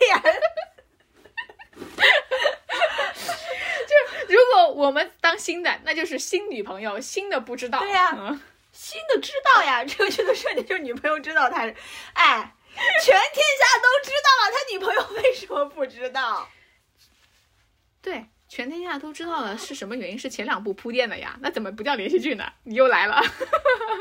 [0.00, 0.22] 脸
[4.28, 7.78] 如果我们当新的，那就是新女朋友，新的不知道。
[7.80, 11.74] 对呀嗯新的知道呀， 这个剧的设定就是女朋友知道他是，
[12.12, 12.54] 哎，
[13.02, 16.48] 全天下都知道了，他女朋友为什么不知道？
[18.00, 22.52] 对，全天下都知道了是什么原因，是前两部铺垫的呀，那怎么不叫连续剧呢？
[22.62, 23.20] 你又来了，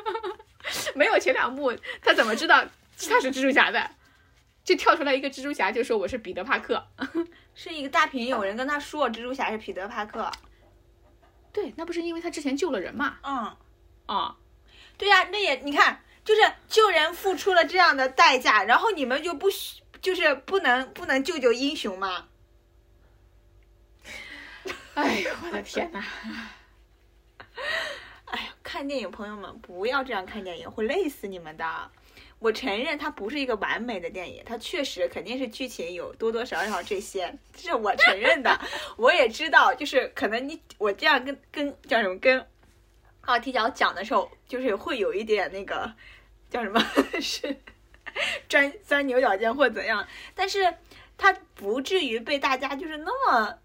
[0.93, 2.63] 没有前两部，他怎么知道
[3.10, 3.89] 他是蜘蛛侠的？
[4.67, 6.86] 就跳出来一个蜘蛛侠，就说我是彼得帕克。
[7.56, 10.30] 是一个大屏，有人跟他说蜘蛛侠是彼得帕克。
[11.53, 13.17] 对，那不是因为他之前救了人嘛？
[13.23, 13.56] 嗯，
[14.08, 14.36] 啊、
[14.97, 22.27] 对呀、那也你看，就是救人付出了这样的代价，然后你们就不许，就是不能不能救救英雄吗？
[24.95, 26.03] 哎呦，我的天哪！
[28.25, 31.89] 哎呀，看电影，朋友们不要这样看电影，会累死你们的。
[32.39, 38.60] 我承认它不是一个完美的电影，它确实肯定是剧情有多多少少这些，这是我承认的。
[38.97, 42.45] 我也知道，就是可能你我这样跟跟叫什么跟
[43.21, 45.91] 奥踢脚讲的时候，就是会有一点那个
[46.50, 46.80] 叫什么
[47.19, 47.58] 是
[48.47, 50.73] 钻钻牛角尖或怎样，但是
[51.17, 53.58] 它不至于被大家就是那么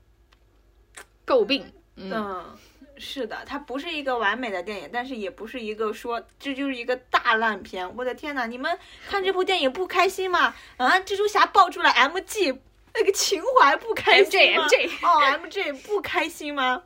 [1.27, 2.59] 诟病，嗯，嗯，
[3.03, 7.97] 是的，它不是一个完美的电影，但是也不是一个说这就是一个大烂片。
[7.97, 10.55] 我的天呐，你们看这部电影不开心吗？
[10.77, 12.59] 啊，蜘蛛侠爆出了 MG
[12.95, 14.65] 那个情怀不开心吗
[15.03, 16.85] 哦，MJ 不开心吗？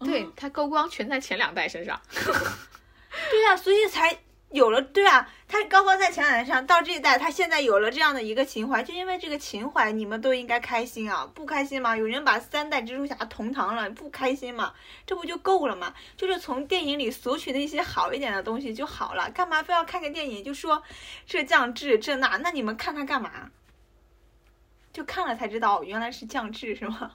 [0.00, 2.00] 对他高光全在前两代身上。
[3.30, 4.18] 对啊，所以才
[4.52, 4.80] 有了。
[4.80, 11.96] 对啊，他高光在前两代上，到这一代，他现在有了这样的一个情怀，就因为这个情怀，你们都应该开心啊，不开心吗？
[11.96, 14.72] 有人把三代蜘蛛侠同堂了，不开心吗？
[15.06, 15.92] 这不就够了吗？
[16.16, 20.82] 就是从电影里索取的一些好一点的东西就好了，干嘛非要看个电影就说
[21.26, 22.36] 这降智这那？
[22.38, 23.50] 那你们看他干嘛？
[24.92, 27.12] 就看了才知道原来是降智是吗？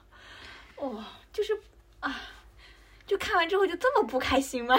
[0.76, 1.60] 哦，就是
[2.00, 2.20] 啊，
[3.06, 4.76] 就看完之后就这么不开心吗？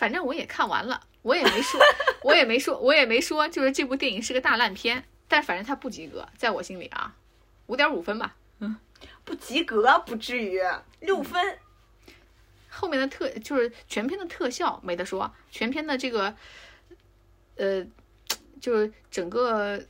[0.00, 1.78] 反正我也看完了，我也没说，
[2.24, 5.04] 我也没说，我也没说，就是这部电影是个大烂片。
[5.28, 7.14] 但反正它不及格，在我心里啊，
[7.66, 8.34] 五点五分吧。
[8.60, 8.78] 嗯
[9.26, 10.58] 不及格不至于
[11.00, 11.58] 六分。
[12.70, 16.34] 后面的特就是全片的特效没得说，全片的这个，
[17.56, 17.84] 呃，
[18.58, 19.84] 就是整个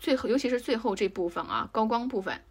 [0.00, 2.42] 最后，尤其是最后这部分啊，高光部分，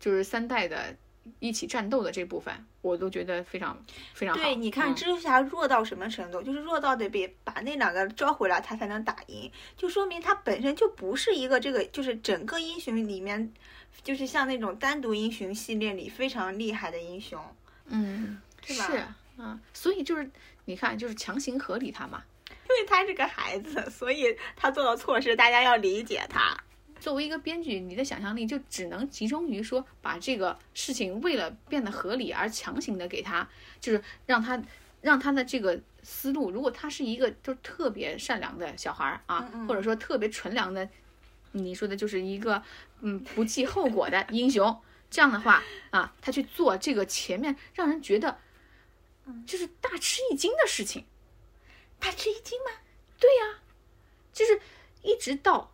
[0.00, 0.96] 就是三代的
[1.40, 3.76] 一起战斗的这部分，我都觉得非常
[4.12, 4.42] 非常好。
[4.42, 6.42] 对，你看嗯蜘蛛侠弱到什么程度？
[6.42, 13.52] 就是弱到得被把那两个招回来，他才能打赢，就说明他本身就不是一个这个，就是整个英雄里面，
[14.02, 17.40] 就是像那种单独英雄系列里非常厉害的英雄。
[17.86, 19.04] 嗯，是吧是
[19.38, 20.30] 嗯，所以就是
[20.64, 22.22] 你看，就是强行合理他嘛。
[22.48, 26.56] 因为他是个孩子，所以他做了错事，大家要理解他。
[27.04, 33.46] 作为一个编剧，你的想象力就只能集中于说，把这个事情为了变得合理而强行的给他，
[33.78, 34.58] 就是让他
[35.02, 40.88] 让他的这个思路，如果他是一个就是特别善良的小孩儿啊，嗯嗯或者说特别纯良的，
[41.52, 42.62] 你说的就是一个
[43.02, 44.74] 嗯不计后果的英雄，
[45.10, 48.38] 这样的话啊，他去做这个前面让人觉得
[49.44, 51.04] 就是大吃一惊的事情。
[52.00, 52.70] 大吃一惊吗？
[53.18, 53.60] 对呀
[54.32, 54.58] 就是
[55.02, 55.70] 一直到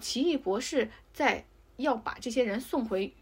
[0.00, 1.44] 奇异博士在
[1.76, 3.12] 要把这些人送回，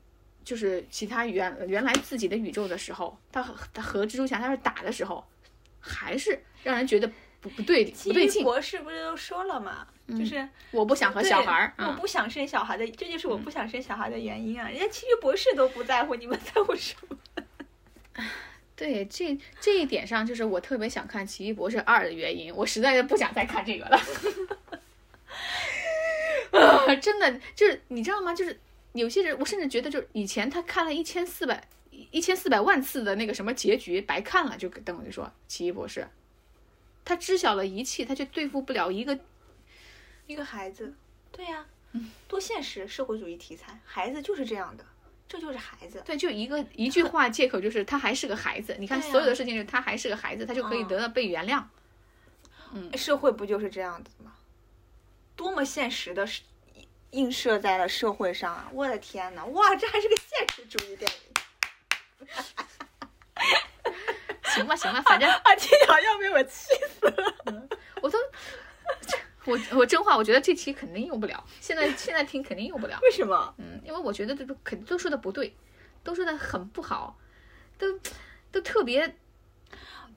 [0.45, 5.25] 就是其他原原来自己的宇宙的时候，他和他和蜘蛛侠他是打的时候，
[5.81, 7.07] 还是让人觉得
[7.41, 8.29] 不不对不对劲。
[8.29, 9.87] 奇异博士不是都说了吗？
[10.09, 14.67] 就是我不想和小孩儿，嗯，我不想生小孩的，这就是我不想生小孩的原因啊！
[14.71, 17.45] 人家奇异博士都不在乎，你们在乎什么？
[18.75, 24.01] 对这这一点上，就是我特别想看《奇异博士二》的原因，我实在是不想再看这个了。
[26.53, 28.35] 啊， 真的就是你知道吗？
[28.35, 28.59] 就是
[28.93, 31.69] 有些人，我甚至觉得，就是以前他看了一千四百
[32.11, 34.57] 一千四百万次的那个什么结局，白看了。
[34.57, 36.09] 就等于说，奇异博士，
[37.05, 39.19] 他知晓了一切，他却对付不了一个
[40.27, 40.95] 一个孩子，
[41.31, 41.67] 对呀、
[42.27, 44.85] 多现实，社会主义题材，孩子就是这样的，
[45.29, 46.03] 这就是孩子。
[46.05, 48.75] 对，就一个一句话借口，就是他还是个孩子。
[48.81, 51.63] 你看，所有的事情就是他还是个孩子，他就可以嗯得到被原谅。
[52.73, 54.33] 嗯社会不就是这样子吗？
[55.39, 56.43] 多么现实的是
[57.13, 58.69] 映射在了社会上啊！
[58.73, 61.17] 我的天呐，哇，这还是个现实主义电影
[64.43, 65.55] 行吧，行吧，反正啊！
[65.57, 67.69] 金瑶要被我气死了。
[68.03, 68.19] 我都，
[69.45, 71.43] 我我真话，我觉得这期肯定用不了。
[71.61, 73.55] 现在现在听肯定用不了，为什么？
[73.59, 75.57] 嗯，因为我觉得这都肯都说的不对，
[76.03, 77.17] 都说的很不好，
[77.79, 77.87] 都
[78.51, 79.07] 都特别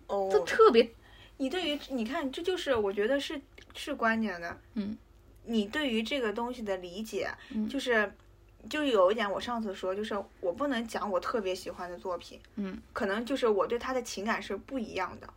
[0.08, 0.92] 都哦，特别，
[1.38, 3.40] 你对于你看，这就是我觉得是
[3.76, 4.60] 是观点的。
[4.74, 4.98] 嗯，
[5.46, 8.14] 你对于这个东西的理解，嗯就是
[8.70, 15.28] 就有一点，我上次说，就是我不能讲我特别喜欢的作品，嗯，可能就是我对他的情感是不一样的。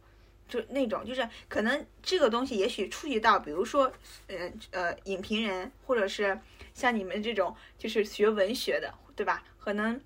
[0.46, 3.90] 就那种，就是可能这个东西也许触及到，比如说，
[4.26, 6.38] 呃呃，影评人，或者是
[6.74, 9.42] 像你们这种就是学文学的，对吧？
[9.58, 9.98] 可能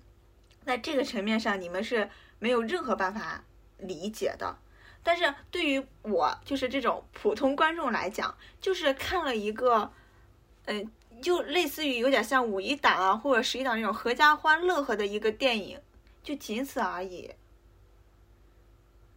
[0.65, 3.43] 在这个层面上，你们是没有任何办法
[3.79, 4.57] 理解的。
[5.09, 9.91] 但是对于我，就是这种普通观众来讲，就是看了一个，
[10.65, 15.81] 嗯、就类似于有点像五一档啊，或者十一档那种合家欢乐呵的一个电影，
[16.21, 17.31] 就仅此而已。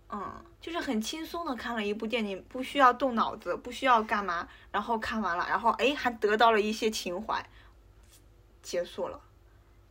[0.09, 7.47] 嗯，就是很轻松的看了一部电影，不需要动脑子，不需要干嘛，然后看完了，然后哎还得到了一些情怀，
[8.63, 9.21] 结束了。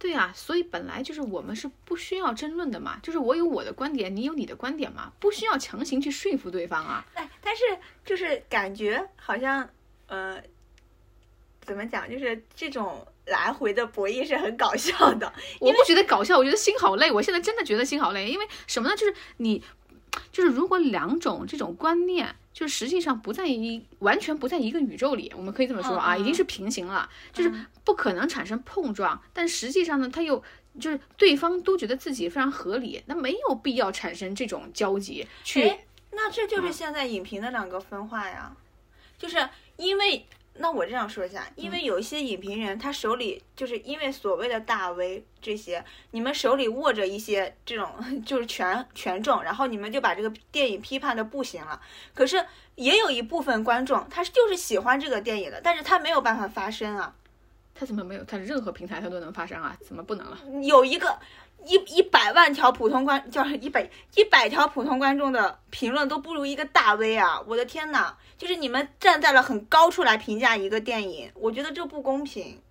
[0.02, 7.06] 对啊、所以本来就是我们是不需要争论的嘛，就是我有我的观点，你有你的观点嘛，不需要强行去说服对方啊。
[7.14, 7.62] 哎，但是
[8.04, 9.70] 就是感觉好像，
[10.08, 10.41] 呃，
[11.62, 15.32] 怎么讲，就是这种来回的博弈是很搞笑的。
[15.60, 17.12] 我不觉得搞笑，我觉得心好累。
[17.12, 18.95] 我现在真的觉得心好累，因为什么呢？
[18.95, 19.64] 就是你，
[20.32, 29.22] 就是如果两种这种观念，就是实际上不在一完全不在一个宇宙里，我们可以这么说啊，已经是平行了，就是嗯不可能产生碰撞。
[29.34, 30.43] 但实际上呢，它又
[30.80, 35.68] 就是对方都觉得自己非常合理，那没有必要产生这种交集去。
[35.68, 35.80] 哎
[36.12, 38.55] 那这就是现在影评的两个分化呀，
[39.18, 40.26] 就是因为。
[40.56, 47.89] 那我这样说一下，因为有一些影评人，他手里就是因为所谓的大 V 这些，你们手里握着一些这种
[48.26, 51.82] 就是权权重，然后你们就把这个电影批判的不行了。
[52.14, 52.45] 可是
[52.76, 57.16] 也有一部分观众，他就是喜欢这个电影的，但是他没有办法发声啊。
[57.74, 58.24] 他怎么没有？
[58.26, 59.76] 他任何平台他都能发声啊？
[59.82, 60.38] 怎么不能了？
[60.62, 61.18] 有一个
[61.66, 67.41] 一一百万条普通观，叫一百一百条普通观众的评论都不如一个大 V 啊！
[67.47, 72.62] 我的天呐，就是你们站在了很高处来评价一个电影，我觉得这不公平。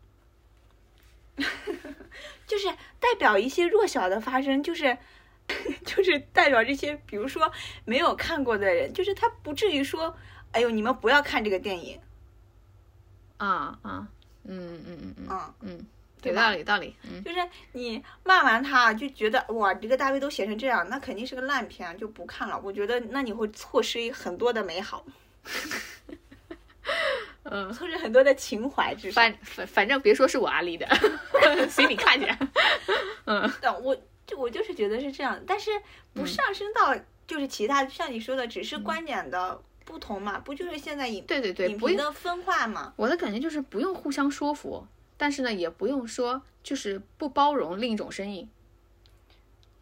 [2.47, 2.69] 就是
[2.99, 4.99] 代表一些弱小的发声，就是
[5.87, 7.51] 就是代表这些，比如说
[7.85, 10.17] 没有看过的人，就是他不至于说，
[10.53, 12.01] 哎呦，你们不要看这个电影，
[13.39, 14.09] 啊啊，
[14.45, 15.55] 嗯嗯嗯嗯嗯。
[15.61, 15.87] 嗯，
[16.23, 17.23] 对吧有道理，有道理，嗯。
[17.25, 17.39] 就是
[17.73, 22.61] 你骂完他，就觉得哇，这个大 V 都写成这样，那肯定是个烂片，就不看了。
[22.63, 25.05] 我觉得那你会错失很多的美好，
[27.45, 29.21] 嗯，错失很多的情怀，至少。
[29.21, 30.87] 反反反正别说是我安利的，
[31.69, 32.27] 随你看去。
[33.27, 33.97] 嗯 但我
[34.27, 35.71] 就我就是觉得是这样，但是
[36.13, 36.95] 不上升到
[37.27, 42.93] 就是其他，像你说的，只是观点的不同嘛，不就是现在影对对对，影评的分化嘛？
[42.97, 44.87] 我的感觉就是不用互相说服，
[45.21, 48.49] 但是呢，也不用说就是不包容另一种声音。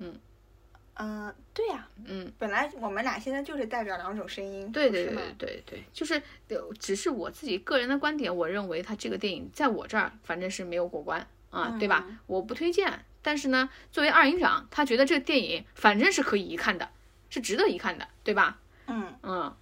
[0.00, 12.04] 嗯，对呀、嗯，本来我们俩现在就是代表两种声音，对对对对对，就是呃只是我自己个人的观点，我认为他这个电影在我这儿反正是没有过关啊，对吧？
[12.26, 13.04] 我不推荐。
[13.22, 16.90] 但是呢，作为二营长，他觉得这个电影反正是可以一看的，
[17.30, 18.58] 是值得一看的，对吧？
[18.88, 19.56] 嗯，嗯，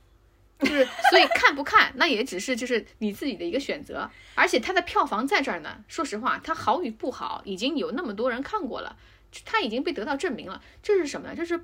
[0.58, 4.10] 就是 所以看不看，那也只是就是你自己的一个选择。
[4.34, 8.96] 而且它的票房在这儿呢，说实话，它好与不好，已经有那么多人看过了，
[9.44, 10.62] 它已经被得到证明了。
[10.82, 11.34] 这是什么呢？
[11.34, 11.58] 就是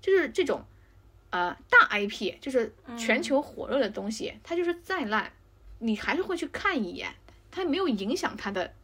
[0.00, 0.64] 就是这种
[1.30, 5.32] 呃大 IP，就是全球火热的东西，它就是再烂，
[5.78, 7.14] 你还是会去看一眼，
[7.50, 8.74] 它没有影响它的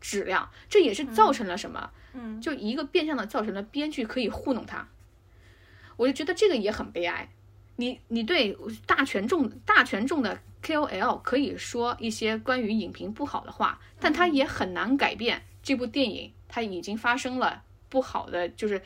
[0.00, 0.50] 质量。
[0.68, 1.90] 这也是造成了什么？
[2.12, 4.88] 嗯，就一个变相的造成了编剧可以糊弄他，
[5.96, 7.28] 我就觉得这个也很悲哀。
[7.76, 8.56] 你你对
[8.86, 18.82] 大权重大权重的 KOL 可以说一些关于影评不好的话，但他也很难改变这部电影它已经发生了不好的就是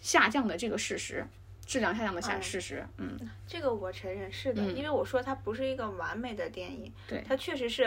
[0.00, 1.24] 下降的这个事实，
[1.64, 2.84] 质量下降的下嗯事实。
[2.96, 3.16] 嗯，
[3.46, 7.84] 这个我承认是的，嗯因为我说它不是一个完美的电影，对它确实是，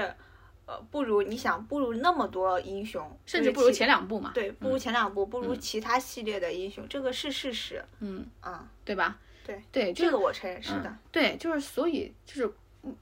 [0.66, 4.32] 呃，不如你想不如那么多英雄，甚至不如前两部嘛。
[4.34, 9.20] 对，不如前两部，不如其他系列的英雄，这个是事实，嗯，嗯，对吧？
[9.46, 12.52] 对对，这个我承认是的嗯，对，就是所以就是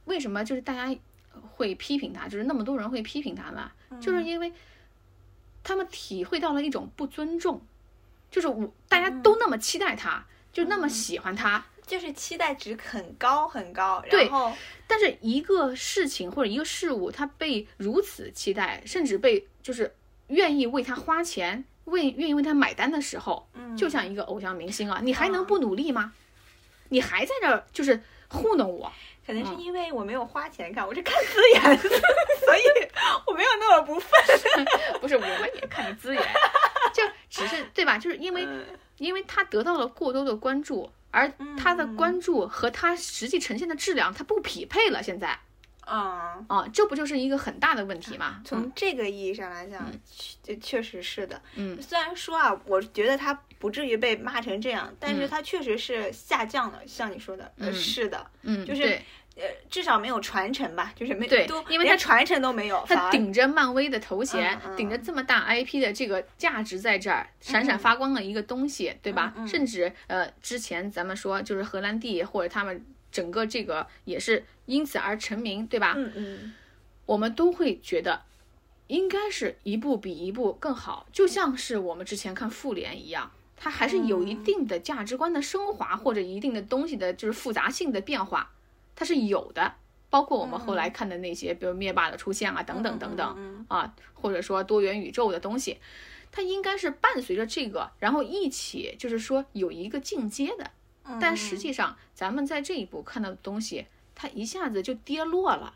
[0.06, 0.94] 为什么就是大家
[1.54, 3.72] 会批评他，就是那么多人会批评他呢？
[4.02, 4.52] 就是因为
[5.64, 7.62] 他们体会到了一种不尊重，
[8.30, 14.52] 就是我大家都那么期待他，就那么喜欢他，就是期待值很高很高，对然后
[14.86, 19.96] 但是一个事情或者一个事物，他被如此期待，甚至被就是
[20.28, 21.64] 愿意为他花钱。
[21.86, 26.14] 为愿意为他买单的时候，就像一个偶像明星啊，你还能不努力吗？
[26.94, 28.92] 你还在那儿就是糊弄我，
[29.26, 32.62] 可能是嗯因为我没有花钱看，我是看资源，所以
[33.26, 34.10] 我没有那么不忿。
[35.02, 36.24] 不是，我们也看的资源，
[36.94, 37.98] 就只是对吧？
[37.98, 38.64] 就是因为嗯
[39.00, 45.02] 因为他得到了过多的关注，而他的关注和他实际呈现的质量，它不匹配了。
[45.02, 45.40] 现在
[45.86, 48.42] 嗯，啊，这不就是一个很大的问题吗？
[48.46, 49.92] 从这个意义上来讲，
[50.44, 51.42] 确确实是的。
[51.56, 56.80] 嗯，虽然说啊，我觉得他不至于被骂成这样，但是嗯他确实是下降了。
[56.86, 59.00] 像你说的，呃，嗯是的，嗯，就是
[59.36, 69.34] 呃，至少没有传承吧，就是没对都因为他连传承都没有，他顶着漫威的头衔，顶着这么大 IP 的这个价值在这儿闪闪发光的一个东西，对吧？
[69.48, 75.94] 甚至呃，之前咱们说就是荷兰弟或者他们整个这个也是因此而成名，对吧？
[75.96, 76.54] 嗯嗯，
[77.06, 78.24] 我们都会觉得
[78.88, 88.52] 应该是一部比一部更好，就像是我们之前看复联一样，它还是有一定的价值观的升华，或者一定的东西的就是复杂性的变化，
[88.96, 89.76] 它是有的。
[90.10, 95.78] 包括我们后来看的那些，比如灭霸的出现啊，等等等等嗯啊，或者说多元宇宙的东西，
[96.32, 100.72] 它应该是伴随着这个，然后一起就是说有一个进阶的。
[101.04, 101.18] 嗯。
[101.20, 105.76] 但实际上，咱们在这一步看到的东西，它一下子就跌落了。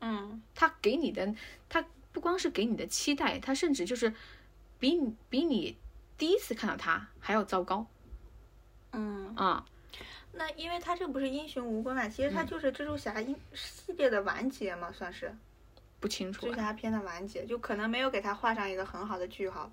[0.00, 0.42] 嗯。
[0.54, 1.34] 它给你的，
[1.68, 4.12] 它不光是给你的期待，它甚至就是
[4.78, 5.76] 比你比你
[6.16, 7.86] 第一次看到它还要糟糕。
[8.92, 9.64] 嗯，啊、
[10.32, 12.34] 那因为它这不是英雄无关嘛，其实嗯。
[12.34, 15.34] 他就是蜘蛛侠英系列的完结嘛，算是。
[15.98, 19.72] 不清楚啊，蜘蛛侠片的完结，就可能没有给他画上一个很好的句号吧。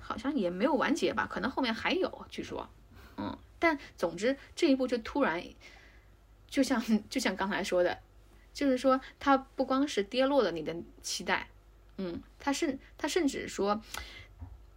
[0.00, 2.68] 好像也没有完结吧，可能后面还有，据说，
[3.16, 5.40] 嗯，但总之这一步就突然，
[6.48, 8.00] 就像 就像刚才说的，
[8.52, 11.48] 就是说他不光是跌落了你的期待，
[11.98, 13.80] 嗯，他甚他甚至说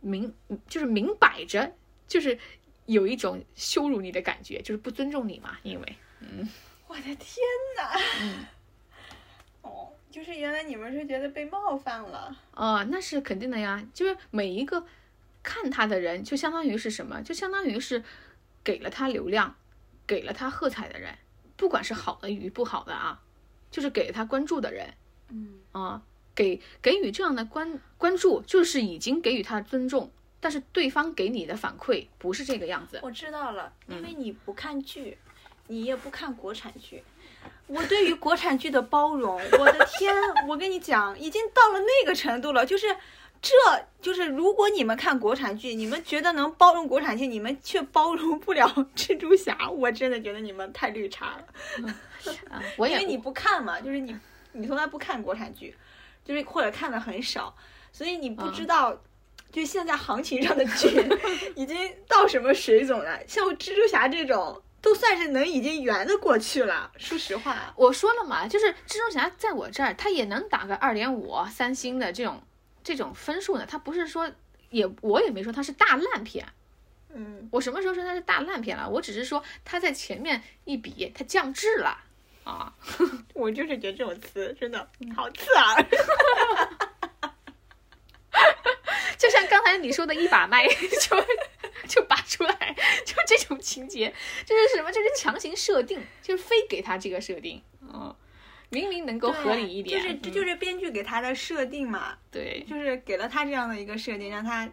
[0.01, 0.31] 明
[0.67, 1.73] 就是明摆着
[2.07, 2.37] 就是
[2.85, 6.47] 有一种羞辱你的感觉，就是不尊重你嘛，因为嗯
[6.87, 7.17] 我的天
[7.77, 7.99] 哪！
[8.21, 8.45] 嗯
[9.61, 12.37] 哦，就是原来你们是觉得被冒犯了。
[12.53, 14.85] 哦，那是肯定的呀，就是每一个
[15.41, 17.21] 看他的人，就相当于是什么？
[17.23, 18.03] 就相当于是
[18.63, 19.55] 给了他流量，
[20.07, 21.17] 给了他喝彩的人，
[21.57, 23.21] 不管是好的与不好的啊，
[23.69, 24.93] 就是给了他关注的人
[25.29, 26.01] 嗯啊，
[26.35, 32.99] 给给予这样的关关注，就是已经给予他尊重，但是对方给你的反馈不是这个样子。
[33.03, 35.17] 我知道了，因嗯为你不看剧，
[35.67, 37.03] 你也不看国产剧。
[37.67, 40.13] 我对于国产剧的包容，我的天，
[40.47, 42.65] 我跟你讲，已经到了那个程度了。
[42.65, 42.87] 就是，
[43.43, 43.51] 这
[44.01, 48.65] 就是如果你们看国产剧，你们觉得能包容国产剧，你们却包容不了
[48.95, 51.93] 蜘蛛侠，我真的觉得你们太绿茶了。
[52.49, 54.17] 啊，我也因为你不看嘛，就是你
[54.53, 55.75] 你从来不看国产剧，
[56.23, 57.53] 就是或者看的很少，
[57.91, 58.97] 所以你不知道
[59.51, 60.87] 就现在行情上的剧
[61.55, 61.77] 已经
[62.07, 63.19] 到什么水准了？
[63.27, 66.89] 像蜘蛛侠这种，都算是能已经圆的过去了。
[66.97, 72.41] 说实话，我说了嘛，就是蜘蛛侠在我这儿，他也能打个二点五三星的这种
[72.83, 73.65] 这种分数呢。
[73.67, 74.31] 它不是说
[74.69, 76.45] 也我也没说它是大烂片，
[77.13, 78.89] 嗯，我什么时候说它是大烂片了？
[78.89, 81.97] 我只是说它在前面一比，它降智了
[82.43, 82.73] 啊。
[83.33, 85.85] 我就是觉得这种词真的好刺耳。
[89.17, 91.25] 就像刚才你说的一把麦 就
[91.87, 92.75] 就拔出来，
[93.05, 94.13] 就这种情节，
[94.45, 94.91] 这是什么？
[94.91, 98.13] 这是强行设定，就是非给他这个设定，嗯，
[98.73, 104.67] 明明能够合理一点，就是这就是编剧给他的设定嘛，对，就是给了他这样的一个设定，让他，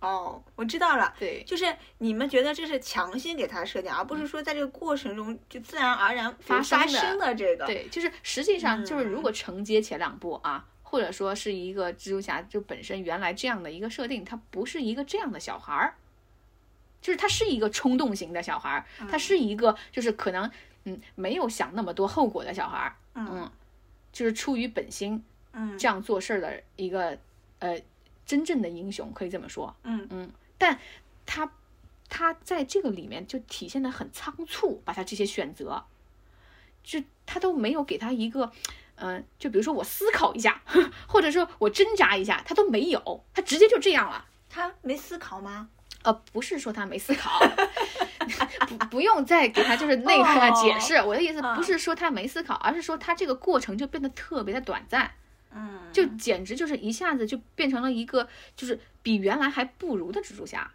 [0.00, 7.34] 哦，我知道了，对，就是你们觉得这是强行给他设定，而不是说在这个过程中就自然而然发生的。
[7.34, 10.66] 这个，对，就是实际上就是如果承接前两部啊。
[10.88, 15.94] 或者说是一个蜘蛛侠，就本身原来这样的一个设定，他不是一个这样的小孩儿，
[17.02, 20.48] 就是他是一个冲动型的小孩儿，他是一个就是可能
[20.84, 23.50] 嗯没有想那么多后果的小孩儿，嗯，
[24.12, 27.18] 就是出于本心，嗯，这样做事儿的一个
[27.58, 27.80] 呃
[28.24, 30.78] 真正的英雄，可以这么说，嗯嗯，但
[31.24, 31.50] 他
[32.08, 35.84] 他在这个里面就体现的很仓促，把他这些选择，
[36.84, 38.52] 就他都没有给他一个。
[38.98, 40.62] 嗯，就比如说我思考一下，
[41.06, 44.24] 或者说我挣扎一下，他都没有，他直接就这样了。
[44.48, 45.68] 他没思考吗？
[46.02, 47.38] 呃，不是说他没思考，
[48.68, 50.96] 不不用再给他就是那个解释。
[50.96, 55.10] 我的意思不是说他没思考，而是说他这个过程就变得特别的短暂。
[55.52, 60.70] 嗯，就简直就是一下子就变成了一个就是比原来还不如的蜘蛛侠，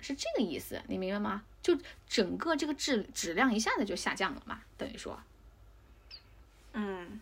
[0.00, 1.42] 是这个意思，你明白吗？
[1.62, 1.76] 就
[2.08, 5.20] 整个这个质质量一下子就下降了嘛，等于说，
[6.72, 7.20] 嗯。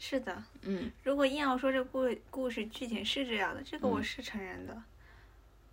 [0.00, 4.80] 是的，嗯，如果硬要说这故故事剧情是这样的，这个我是承认的。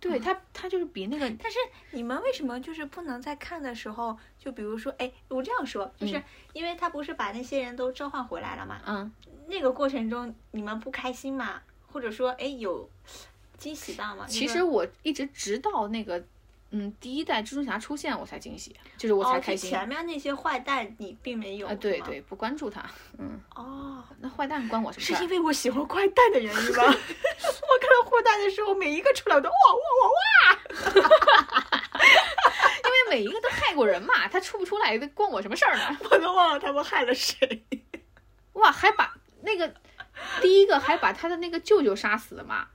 [0.08, 1.58] 对他，他就是比那个，但是
[1.90, 9.12] 你们为什么就是不能在看的时候，就比如说，哎，我这样说，就是因为他不是把那些人都召唤回来了嘛，嗯，
[9.48, 11.60] 那个过程中你们不开心嘛，
[11.92, 12.88] 或者说，哎，有
[13.56, 14.26] 惊喜到吗？
[14.28, 16.24] 其实我一直直到那个。
[16.70, 19.70] 嗯，第一代蜘蛛侠出现，我才惊喜，就是我才开心。
[19.70, 21.74] 前面那些坏蛋你并没有啊？
[21.76, 22.84] 对对，不关注他。
[23.18, 23.40] 嗯。
[23.54, 25.14] 哦，那坏蛋关我什么事？
[25.14, 26.82] 是因为我喜欢坏蛋的原因吗？
[26.84, 31.70] 我看到坏蛋的时候，每一个出来我都哇哇哇哇！
[32.84, 35.96] 因为每一个都害过人嘛，他出不出来，关我什么事儿呢？
[36.10, 37.64] 我都忘了他们害了谁。
[38.54, 39.72] 哇，还把那个
[40.42, 42.66] 第一个还把他的那个舅舅杀死了嘛？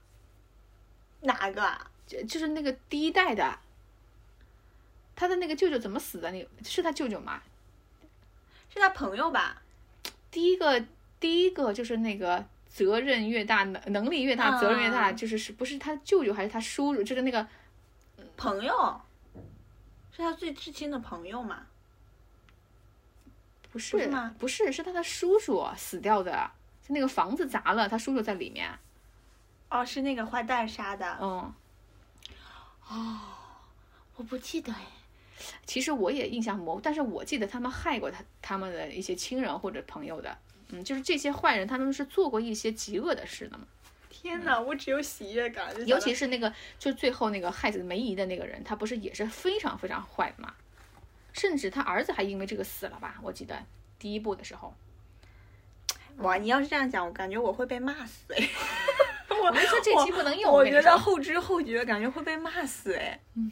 [1.20, 1.76] 哪个？
[2.06, 3.58] 就就是那个第一代的。
[5.14, 6.30] 他的那个舅舅怎么死的？
[6.30, 7.42] 你是他舅舅吗？
[8.68, 9.62] 是他朋友吧？
[10.30, 10.82] 第一个，
[11.20, 17.02] 第一个就是那个责任越大，能能力越大，责任越大，就是是不是他舅舅还是他叔叔？
[17.02, 17.46] 就是那个
[18.36, 19.00] 朋友，
[20.16, 21.66] 是他最至亲的朋友吗？
[23.70, 24.34] 不是吗？
[24.38, 26.50] 不是，是他的叔叔死掉的，
[26.86, 28.70] 是那个房子砸了，他叔叔在里面。
[29.68, 31.18] 哦，是那个坏蛋杀的。
[31.20, 31.54] 嗯。
[32.88, 33.20] 哦，
[34.16, 34.80] 我不记得哎。
[35.66, 40.36] 其实我也印象模糊，但是我记得他们害过他他们的一些亲人或者朋友的，
[40.68, 43.64] 嗯，就是这些坏人，他们是做过一些极恶的事的嘛。
[44.08, 45.74] 天哪，我只有喜悦感。
[45.86, 50.54] 尤其是那个，就最后那个害死梅姨的那个人，他不是也是非常非常坏的嘛？
[51.32, 53.18] 甚至他儿子还因为这个死了吧？
[53.22, 53.64] 我记得
[53.98, 54.74] 第一部的时候。
[56.18, 58.48] 哇，你要是这样讲，我感觉我会被骂死哎。
[59.42, 63.18] 我没说这期不能用，我觉得后知后觉，感觉会被骂死哎。
[63.34, 63.50] 嗯，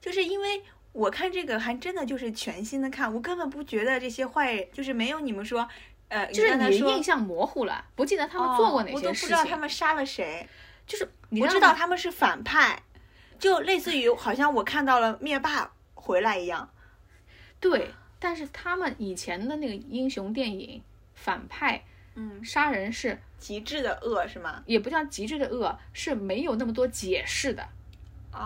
[0.00, 0.62] 就是因为。
[0.92, 5.68] 我看这个还真的就是全新的看，我根本不觉得这些坏，就是没有你们说，
[6.08, 10.48] 呃，就是你印象模糊了，不记得他们做过哪些事情，我都不知道他们杀了谁，
[10.86, 12.82] 就是我知道他们是反派，
[13.38, 16.68] 就类似于好像我看到了灭霸回来一样。
[17.60, 20.82] 对，但是他们以前的那个英雄电影
[21.14, 21.84] 反派，
[22.14, 24.62] 嗯，杀人是极致的恶是吗？
[24.66, 27.68] 也不叫极致的恶，是没有那么多解释的。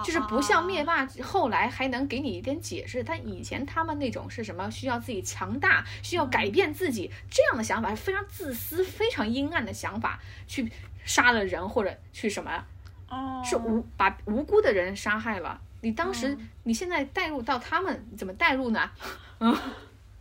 [0.04, 10.70] 就是不像灭霸后来还能给你一点解释，他以前他们那种是什么需要自己强大，需要改变自己这样的想法是非常自私、非常阴暗的想法，去
[11.04, 12.64] 杀了人或者去什么，
[13.44, 15.60] 是无把无辜的人杀害了。
[15.80, 18.90] 你当时你现在带入到他们怎么带入呢？
[19.40, 19.56] 嗯，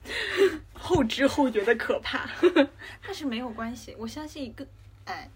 [0.73, 2.27] 后知后觉的可怕，
[3.05, 4.65] 但是没有关系，我相信一个，
[5.05, 5.29] 哎，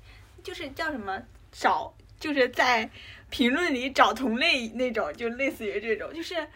[0.44, 1.22] 就是叫什么
[1.52, 1.94] 找。
[2.18, 2.90] 就是在
[3.36, 6.48] 评论里找同类那种，就类似于这种，就是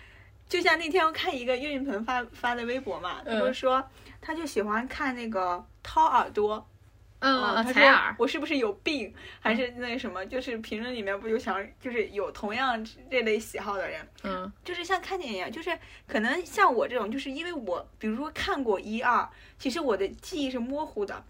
[0.48, 3.86] 就像那天我看一个岳云鹏发发的微博嘛，他说
[4.22, 6.66] 他就喜欢看那个掏耳朵，
[7.20, 10.26] 嗯嗯，啊他说采耳，我是不是有病，还是那个什么？
[10.28, 14.50] 就是评论里面不就想，就是有同样这类喜好的人，嗯。
[14.64, 15.78] 就是像看电影一样，就是
[16.08, 19.28] 可能像我这种，就是因为我比如说看过一二，
[19.58, 21.26] 其实我的记忆是模糊的，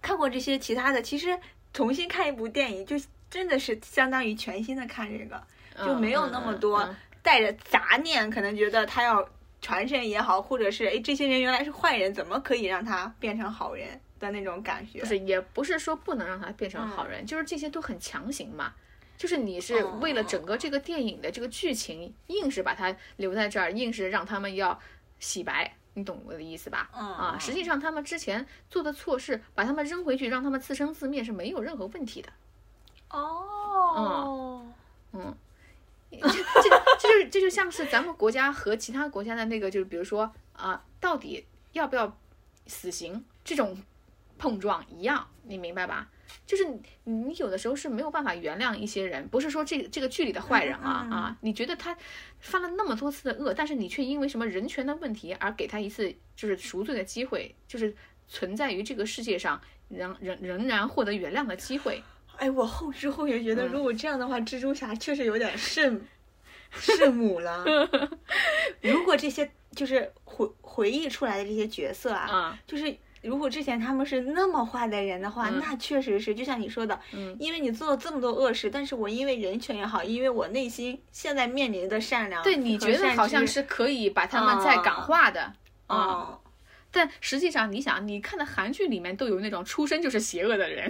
[0.00, 1.36] 看过这些其他的，其实
[1.72, 2.96] 重新看一部电影，就
[3.32, 5.42] 真的是相当于全新的看这个，
[5.86, 6.86] 就没有那么多
[7.22, 9.26] 带着杂念，可能觉得他要
[9.62, 15.06] 传承也好，或者是哎这些人原来是坏人，怎么可以让他变成好人的那种感觉不。
[15.06, 18.74] 是，也不是说不能让他变成好人，就是这些都很强行嘛。
[19.16, 24.78] 就是你是为了整个这个电影的这个剧情，硬是把他留在这儿，硬是让他们要
[25.20, 26.90] 洗白，你懂我的意思吧？
[26.92, 32.28] 嗯啊，实际上他们之前做的错事，把他们扔回去，让他们自生自灭是没有任何问题的。
[33.12, 34.66] 哦，
[35.12, 35.34] 嗯，
[36.10, 42.16] 这这这就这就像是咱们国家和其他国家的那个，就是比如说啊、到底要不要
[42.66, 43.76] 死刑这种
[44.38, 46.08] 碰撞一样，你明白吧？
[46.46, 51.94] 就是你你有的时候是没有办法原谅一些人，不是说这个这个剧里的坏人啊、嗯嗯嗯啊，你觉得他
[52.40, 57.94] 犯了那么多次的恶，但是你却因为什么人权的问题而给他一次就是赎罪的机会，就是
[58.28, 59.60] 存在于这个世界上
[59.90, 62.02] 仍仍仍然获得原谅的机会。
[62.42, 66.00] 哎，我后知后觉觉得，嗯如果这样的话，蜘蛛侠确实有点圣
[66.72, 67.64] 圣母了。
[68.82, 85.52] 如果这些就是回回忆出来的这些角色啊，啊，就是如果之前他们是那么坏的人的话，嗯那确实是就像你说的，嗯因为你做了这么多恶事，但是我因为人权也好，因为我内心现在面临的善良善，对，你觉得好像是可以把他们再感化的。
[85.86, 86.40] 啊、哦，
[86.92, 90.88] 但实际上，你想，你看的韩剧里面都有那种出生就是邪恶的人，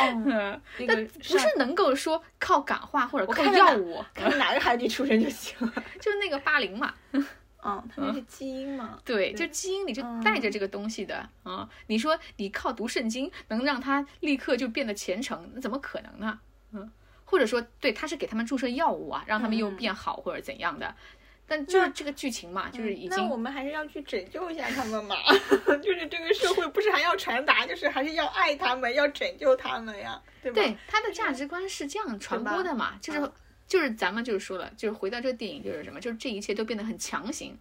[0.00, 5.72] 哦， 嗯，那但个不是能够说靠感化或者靠药物， 看哪个韩剧出身就行了。
[6.00, 7.24] 就是那个霸凌嘛，嗯，
[7.62, 8.98] 他那是基因嘛。
[9.04, 16.38] 对，对就基因里就嗯带着这个东西的啊、你说你靠读圣经能让他立刻就变得虔诚，那怎么可能呢？
[16.72, 16.90] 嗯，
[17.24, 20.94] 或者说，对，他是给他们注射药物啊，让他们又嗯变好或者怎样的。
[21.46, 25.16] 但就是这个剧情嘛，就是已经那经我们还是要去拯救一下他们嘛，
[25.82, 30.54] 就是这个社会不是还要传达，就是还是要爱他们，要拯救他们呀，对吧？
[30.62, 33.32] 对他的价值观是这样传播的嘛，就是嗯
[33.66, 37.56] 就是咱们就是说了，就是回到这个电影就是什么，就是这一切都变得很强行。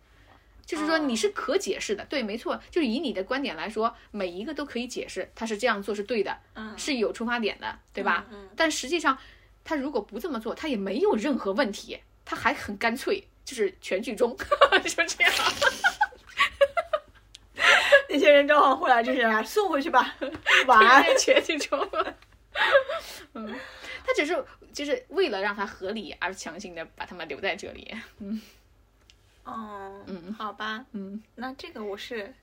[0.65, 8.25] 就是说你是可解释的，对，没错，就是以你的观点来说，每一个都可以解释，他是这样做是对的，嗯，是有出发点的，对吧？
[8.31, 9.17] 嗯嗯但实际上，
[9.65, 15.33] 他如果不这么做，他也没有任何问题，他还很干脆，就是全剧终 就这样。
[18.09, 20.15] 那些人正好后来就是啊送回去吧，
[20.67, 21.03] 晚安。
[21.17, 21.79] 全剧终。
[23.33, 23.59] 嗯，
[24.05, 27.95] 他只是就是为了让他合理而强行的把他们留在这里。
[28.19, 28.41] 嗯
[29.43, 32.33] 哦，嗯好吧，嗯那这个我是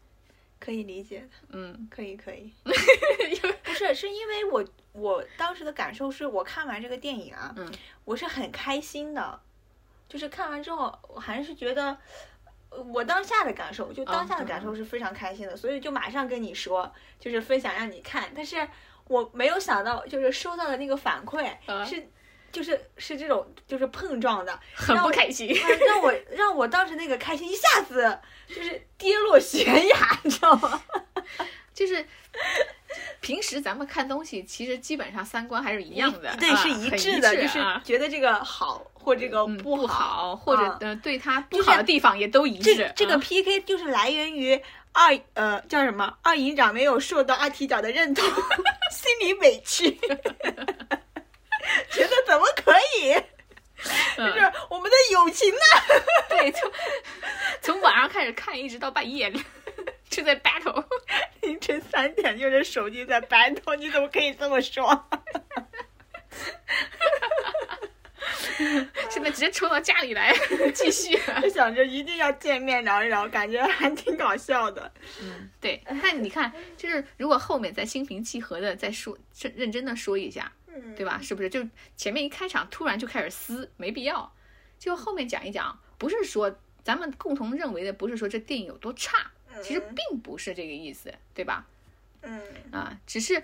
[0.58, 2.52] 可以理解的，嗯可以可以。
[2.64, 2.72] 不
[3.72, 7.72] 是，是因为我我当时的感受是我看完这个电影啊，嗯
[8.04, 9.40] 我是很开心的，
[10.10, 11.96] 就是看完之后我还是觉得。
[12.72, 16.88] 呃我当下的感受，就当下的感受是非常开心的，所以就马上跟你说，
[17.18, 18.30] 就是分享让你看。
[18.32, 18.56] 但是
[19.08, 22.08] 我没有想到，就是收到的那个反馈啊是，
[22.52, 25.50] 就是是这种就是碰撞的， 很不开心。
[25.60, 30.80] 啊让我让我当时那个开心一下子就是跌落悬崖，你知道吗？
[31.80, 32.04] 就是
[33.22, 42.92] 平时咱们看东西，其实基本上三观还是一样的，对，啊是一致的，就是啊觉得这个好或这个嗯不好，或者对他不好的地方也都一这致。
[42.94, 44.54] 这个啊 PK 就是来源于
[44.92, 48.22] 二呃叫什么二营长没有受到二踢脚的认同，
[48.92, 49.90] 心里委屈，
[51.90, 53.14] 觉得怎么可以？
[54.14, 55.96] 就嗯是我们的友情呢？
[56.28, 56.70] 对，从
[57.62, 59.32] 从晚上开始看，一直到半夜，
[60.10, 60.84] 就在 battle。
[61.42, 65.06] 凌晨三点用着手机在 battle，你怎么可以这么说？
[69.08, 70.34] 现在直接冲到家里来
[70.74, 71.18] 继续。
[71.40, 74.92] 就想着一定要见面聊一聊，感觉还挺搞笑的。
[75.22, 81.18] 嗯对，但你看，就是如果后面再心平气和的再说，认认真的说一下，嗯，对吧？
[81.22, 81.48] 是不是？
[81.48, 84.30] 就前面一开场突然就开始撕，没必要。
[84.78, 89.30] 就后面讲一讲，不是说咱们共同认为的，不是说这电影有多差，
[89.62, 91.66] 其实并不是这个意思，对吧？
[92.22, 93.42] 嗯啊，只是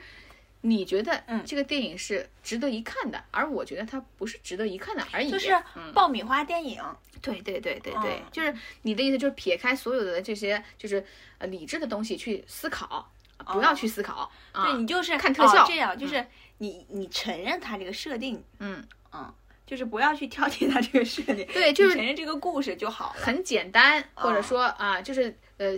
[0.61, 5.31] 你觉得嗯这个电影是值得一看的，而我觉得它不是值得一看的而已。
[5.31, 6.83] 就是嗯，爆米花电影。
[7.23, 11.05] 对对对对对，嗯就是你的意思，就是撇开所有的这些就是
[11.39, 13.11] 呃理智的东西去思考，
[13.47, 14.65] 不要去思考啊。
[14.65, 16.25] 对你就是看特效哦这样就是
[16.59, 19.35] 你你承认它这个设定，嗯嗯，
[19.67, 23.21] 就是不要去挑剔它这个设定，对，就是承认这个故事就好了。
[23.21, 25.73] 很简单，或者哦说啊，就是呃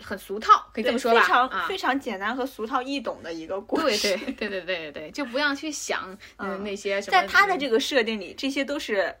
[0.00, 1.20] 很俗套，可以这么说吧？
[1.22, 4.16] 非常、啊，非常简单和俗套易懂的一个故事。
[4.16, 7.12] 对对对对对对，就不要去想 嗯嗯那些什么。
[7.12, 9.14] 在他的这个设定里，这些都是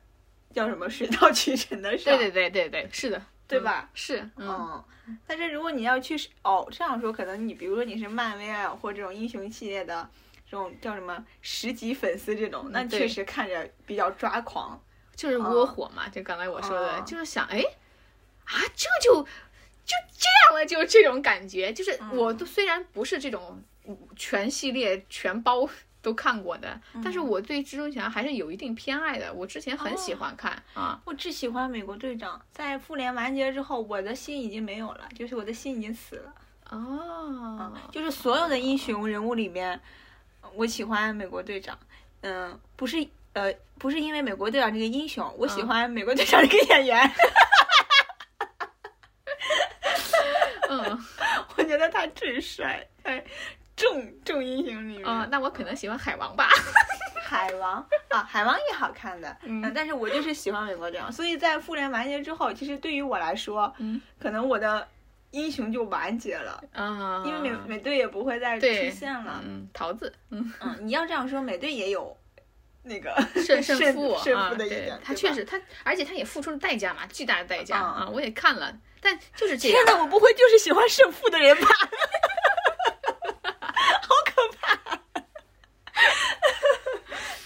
[0.52, 10.08] 叫什么水到渠成的事儿，对对对对对，是的，对吧嗯是，嗯嗯，但是如果你要去哦这样说，可能你比如说你是漫威啊或这种英雄系列的
[10.50, 14.80] 这种叫什么十级粉丝这种，那确实看着比较抓狂。
[15.16, 17.60] 就是窝火嘛，就刚才我说的，嗯就是想，哎，
[18.46, 19.24] 啊，这就
[19.84, 23.62] 就这样了，就这种感觉，就是嗯我都虽然不是这种
[24.16, 25.68] 全系列全包
[26.00, 36.34] 都看过的，但是我对蜘蛛侠还是有一定偏爱的，我之前很喜欢看啊，我只喜欢美国队长，在复联完结之后，我的心已经没有了，就是我的心已经死了。
[36.70, 39.78] 哦，就是所有的英雄人物里面，
[40.54, 41.78] 我喜欢美国队长。
[42.22, 47.04] 嗯，不是呃，不是因为美国队长这个英雄，我喜嗯欢美国队长这个演员。
[47.04, 47.12] 嗯
[51.56, 53.24] 我觉得他最帅，在
[53.76, 56.48] 众众英雄里面，嗯，那我可能喜欢海王吧，
[57.24, 57.84] 海王？
[58.08, 59.72] 啊，海王也好看的，嗯。
[59.74, 64.00] 但是我就是喜欢美国队长，所以在复联完结之后，其实对于我来说，嗯。
[64.18, 64.86] 可能我的
[65.32, 69.42] 英雄就完结了，啊，因为美美队也不会再出现了。
[69.44, 72.16] 嗯，桃子，嗯，嗯，你要这样说，美队也有
[72.84, 77.82] 那个胜胜胜负胜啊，负的一点，他确实他，而且他也付出了代价嘛，巨大的代价嗯。
[77.82, 78.72] 啊，我也看了，
[79.04, 81.68] 但就是这样天，哪，我不会就是喜欢胜负的人吧？
[84.00, 84.98] 好可怕！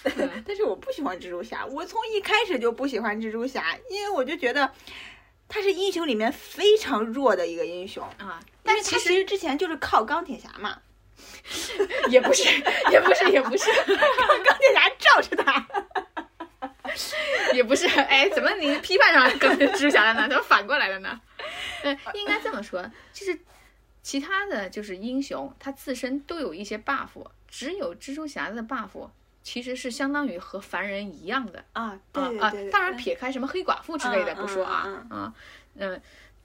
[0.04, 4.72] 嗯 但是我不喜欢蜘蛛侠，我从一开始就不喜欢蜘蛛侠，因为我就觉得
[5.48, 8.04] 他是英雄里面非常弱的一个英雄。
[8.18, 10.78] 啊，但是其实其实之前就是靠钢铁侠嘛，
[12.08, 12.44] 也不是，
[12.92, 15.66] 也不是，也不是， 钢铁侠罩着他。
[17.52, 20.28] 也不是，哎，怎么你批判上跟蜘蛛侠了呢？
[20.28, 21.20] 怎么反过来了呢？
[21.82, 22.82] 呃，应该这么说，
[23.12, 23.38] 就是
[24.02, 27.08] 其他的就是英雄，他自身都有一些 buff，
[27.48, 29.08] 只有蜘蛛侠的 buff
[29.42, 35.34] 其实是相当于和凡人一样的啊，对啊当然撇开什么黑寡妇之类的嗯不说啊嗯啊，
[35.76, 36.02] 嗯，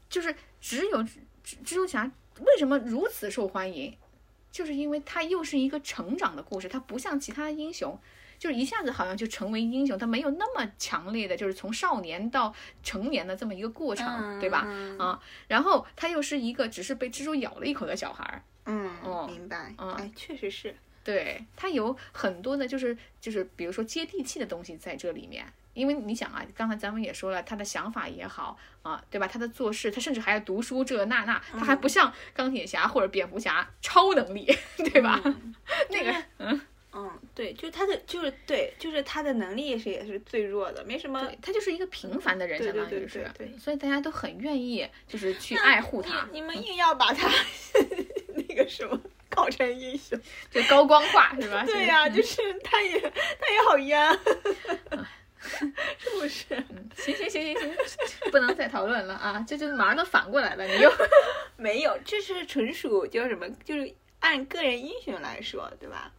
[0.10, 1.18] 就是只有蜘
[1.66, 3.98] 蜘蛛侠为什么如此受欢迎，
[4.52, 8.00] 就是因为他又是一个成长的故事，他不像其他英雄。
[8.44, 14.66] 就是一下子好像就成为英雄，他没有那么强烈的，就是从少年到成年的这么一个过程，嗯对吧？
[14.68, 15.18] 嗯啊，
[15.48, 19.74] 然后他又是一个只是被蜘蛛咬了一口的小孩儿，嗯，哦明白。
[19.78, 20.76] 嗯哎，确实是。
[21.06, 25.46] 对他有很多的，就是就是比如说接地气的东西在这里面。
[25.74, 29.26] 因为你想啊，刚才咱们也说了，他的想法也好啊，对吧？
[29.28, 34.46] 他的做事，他甚至还要读书这那那，他还不像钢铁侠或者蝙蝠侠超能力，
[34.91, 35.20] 对吧？
[35.89, 36.62] 那个，嗯，
[36.96, 41.28] 嗯，对，就是他的，就是对，就是他的能力也是也是最弱的，没什么。
[41.41, 47.28] 他就是一个平凡的人，相当于是对对，所以大家都很愿意就是去爱护他，你你们硬要把他
[48.36, 50.20] 那个什么搞成英雄，
[50.52, 51.64] 就高光化是吧？
[51.68, 54.20] 对呀、嗯就是他也他也好冤，
[55.98, 56.46] 是不是？
[56.70, 59.44] 嗯行行行行行，不能再讨论了啊！
[59.48, 60.91] 这就马上都反过来了，你又
[61.58, 63.50] 没有，这是纯属叫什么？
[63.66, 66.12] 就是按个人英雄来说，对吧？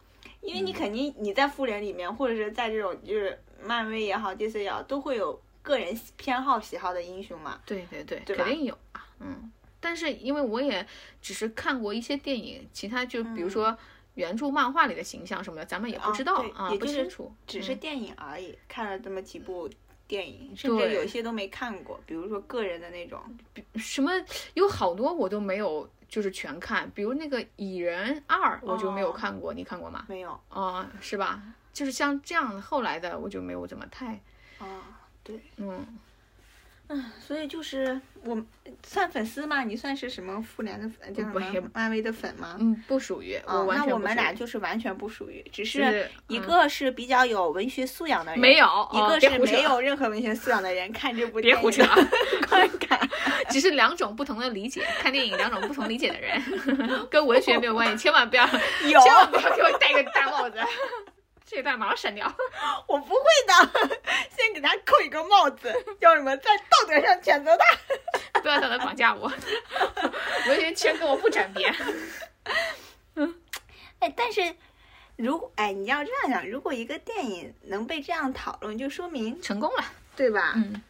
[0.45, 7.59] 因为你肯定你在复联里面，或者是在这种就是漫威也好，DC 也好，都会有个人偏好喜好的英雄嘛。
[7.65, 9.51] 对对对，对肯定有啊，嗯。
[9.79, 10.85] 但是因为我也
[11.21, 13.77] 只是看过一些电影，其他就比如说
[14.15, 17.31] 原著漫画里的形象什么的，咱们也不知道嗯啊对也不清楚。
[17.31, 19.69] 嗯只是电影而已，看了这么几部
[20.07, 23.19] 电影，甚至有一些都没看过，比如说个人的那种。
[23.75, 24.11] 什么
[24.55, 30.05] 有好多我都没有，就是全看，比如那个《蚁人二》，我就没有哦看过，你看过吗？
[30.07, 31.41] 没有啊、是吧？
[31.73, 34.19] 就是像这样后来的，我就没有怎么太，
[34.59, 35.85] 啊，对，嗯，
[36.87, 38.37] 嗯，所以就是我
[38.85, 39.63] 算粉丝吗？
[39.63, 42.55] 你算是什么复联的粉，叫什不也么漫威的粉吗？
[42.59, 51.83] 嗯，不属于，啊，我完全那我们俩就是完全不属于，只是是一嗯个是比较有文学素养的人，没有，一哦个是没有 任何文学素养的人看这部电影别胡扯
[52.49, 52.99] 观感。
[53.49, 56.41] 只是两种不同的理解，看电影两种不同理解的人，
[57.09, 58.45] 跟文学没有关系，千万不要，
[58.83, 60.57] 有，千万不要给我戴个大帽子，
[61.45, 62.25] 这个段马上删掉。
[62.87, 63.99] 我不会的，
[64.35, 67.65] 先给他扣一个帽子，叫什么，在道德上谴责他。
[68.41, 69.31] 不要道德绑架我，
[70.47, 71.73] 文学圈跟我不沾边。
[73.15, 73.33] 嗯
[73.99, 74.55] 哎，但是
[75.15, 79.85] 如果哎，你要这样想，如果一个电影能被这样讨论，就说明成功了，
[80.15, 80.53] 对吧？
[80.55, 80.81] 嗯，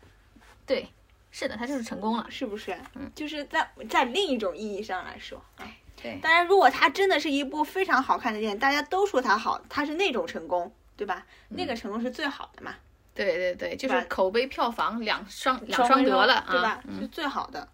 [0.65, 0.89] 对，
[1.31, 2.25] 是的，他就是成功了。
[2.29, 2.77] 是不是？
[2.95, 11.25] 嗯，就是在在另一种意义上来说，哎，对，当然，如果它真的是一部非常好看的电影，大家都说它好，它是那种成功，对吧？
[11.49, 12.75] 那个成功是最好的嘛，
[13.13, 16.81] 对对对，就是口碑、票房两双两双得了，对吧啊？？
[16.99, 17.67] 是嗯，最好的。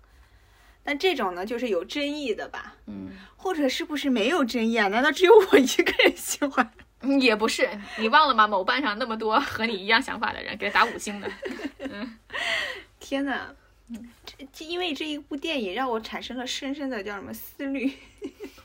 [0.83, 2.73] 但这种呢，就是有争议的吧？
[2.87, 4.87] 嗯，或者是不是没有争议啊？
[4.87, 6.71] 难道只有我一个人喜欢？
[7.03, 7.67] 嗯也不是，
[7.97, 8.47] 你忘了吗？
[8.47, 11.27] 某瓣上那么多和你一样想法的人，给他打五星的。
[11.79, 12.17] 嗯
[12.99, 13.53] 天呐，
[14.25, 17.91] 这这因为这一部电影让我产生了深深的叫什么思虑，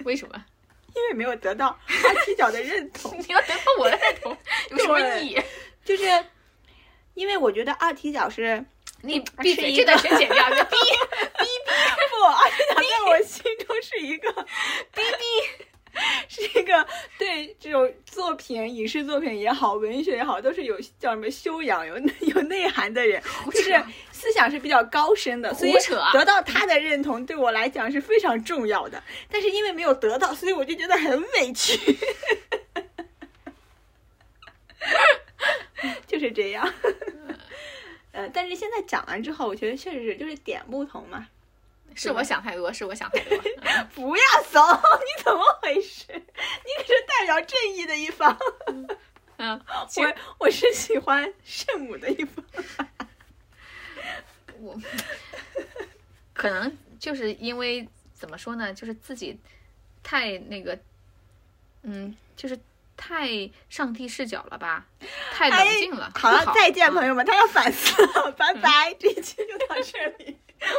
[0.04, 0.44] 为什么？
[0.94, 4.36] 因为没有得到二踢脚的认同，你要得到我的认同，
[4.70, 5.42] 有什么意义？
[5.84, 6.04] 就是
[7.14, 8.64] 因为我觉得二踢脚是
[9.02, 10.62] 你闭嘴，是一这段个全剪掉，你逼
[12.10, 14.32] 不，二踢脚在我心中是一个
[14.92, 15.66] 逼逼。
[16.28, 16.86] 是一个
[17.18, 23.22] 对这种作品、影视作品也好，文学也好，都是有叫什么修养、有有内涵的人，
[23.52, 25.72] 就是思想是比较高深的，所以
[26.12, 29.02] 得到他的认同对我来讲是非常重要的。
[29.30, 31.96] 但是因为没有得到，所以我就觉得很委屈，
[36.06, 36.72] 就是这样。
[38.12, 41.26] 呃，但是现在讲完之后，我觉得确实是就是点不同嘛。
[41.96, 43.36] 是我想太多，是我想太多。
[43.62, 44.62] 嗯 不要怂，
[45.00, 46.04] 你怎么回事？
[46.12, 48.38] 你可是代表正义的一方。
[49.38, 49.60] 嗯，
[49.96, 52.44] 我我是喜欢圣母的一方。
[54.60, 54.78] 我
[56.32, 59.38] 可能就是因为怎么说呢，就是自己
[60.02, 60.78] 太那个，
[61.82, 62.58] 嗯，就是
[62.96, 64.86] 太上帝视角了吧，
[65.32, 66.10] 太冷静了。
[66.14, 70.36] 哎好了，不再见，嗯朋友们，他要反思了， 拜拜，这一期就到这里，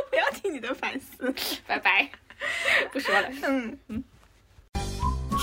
[0.10, 1.34] 不要听你的反思。
[1.66, 2.10] 拜拜，
[2.92, 3.30] 不说了。
[3.44, 3.78] 嗯，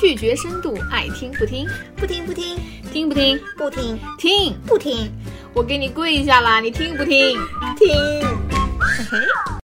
[0.00, 1.66] 拒绝深度，爱听不听，
[1.96, 2.58] 不听不听
[2.92, 3.40] 听不听？
[3.56, 5.10] 不听听，不听
[5.54, 7.38] 我给你跪下啦，你听不听？
[7.78, 7.88] 听，
[8.80, 9.63] 嘿嘿。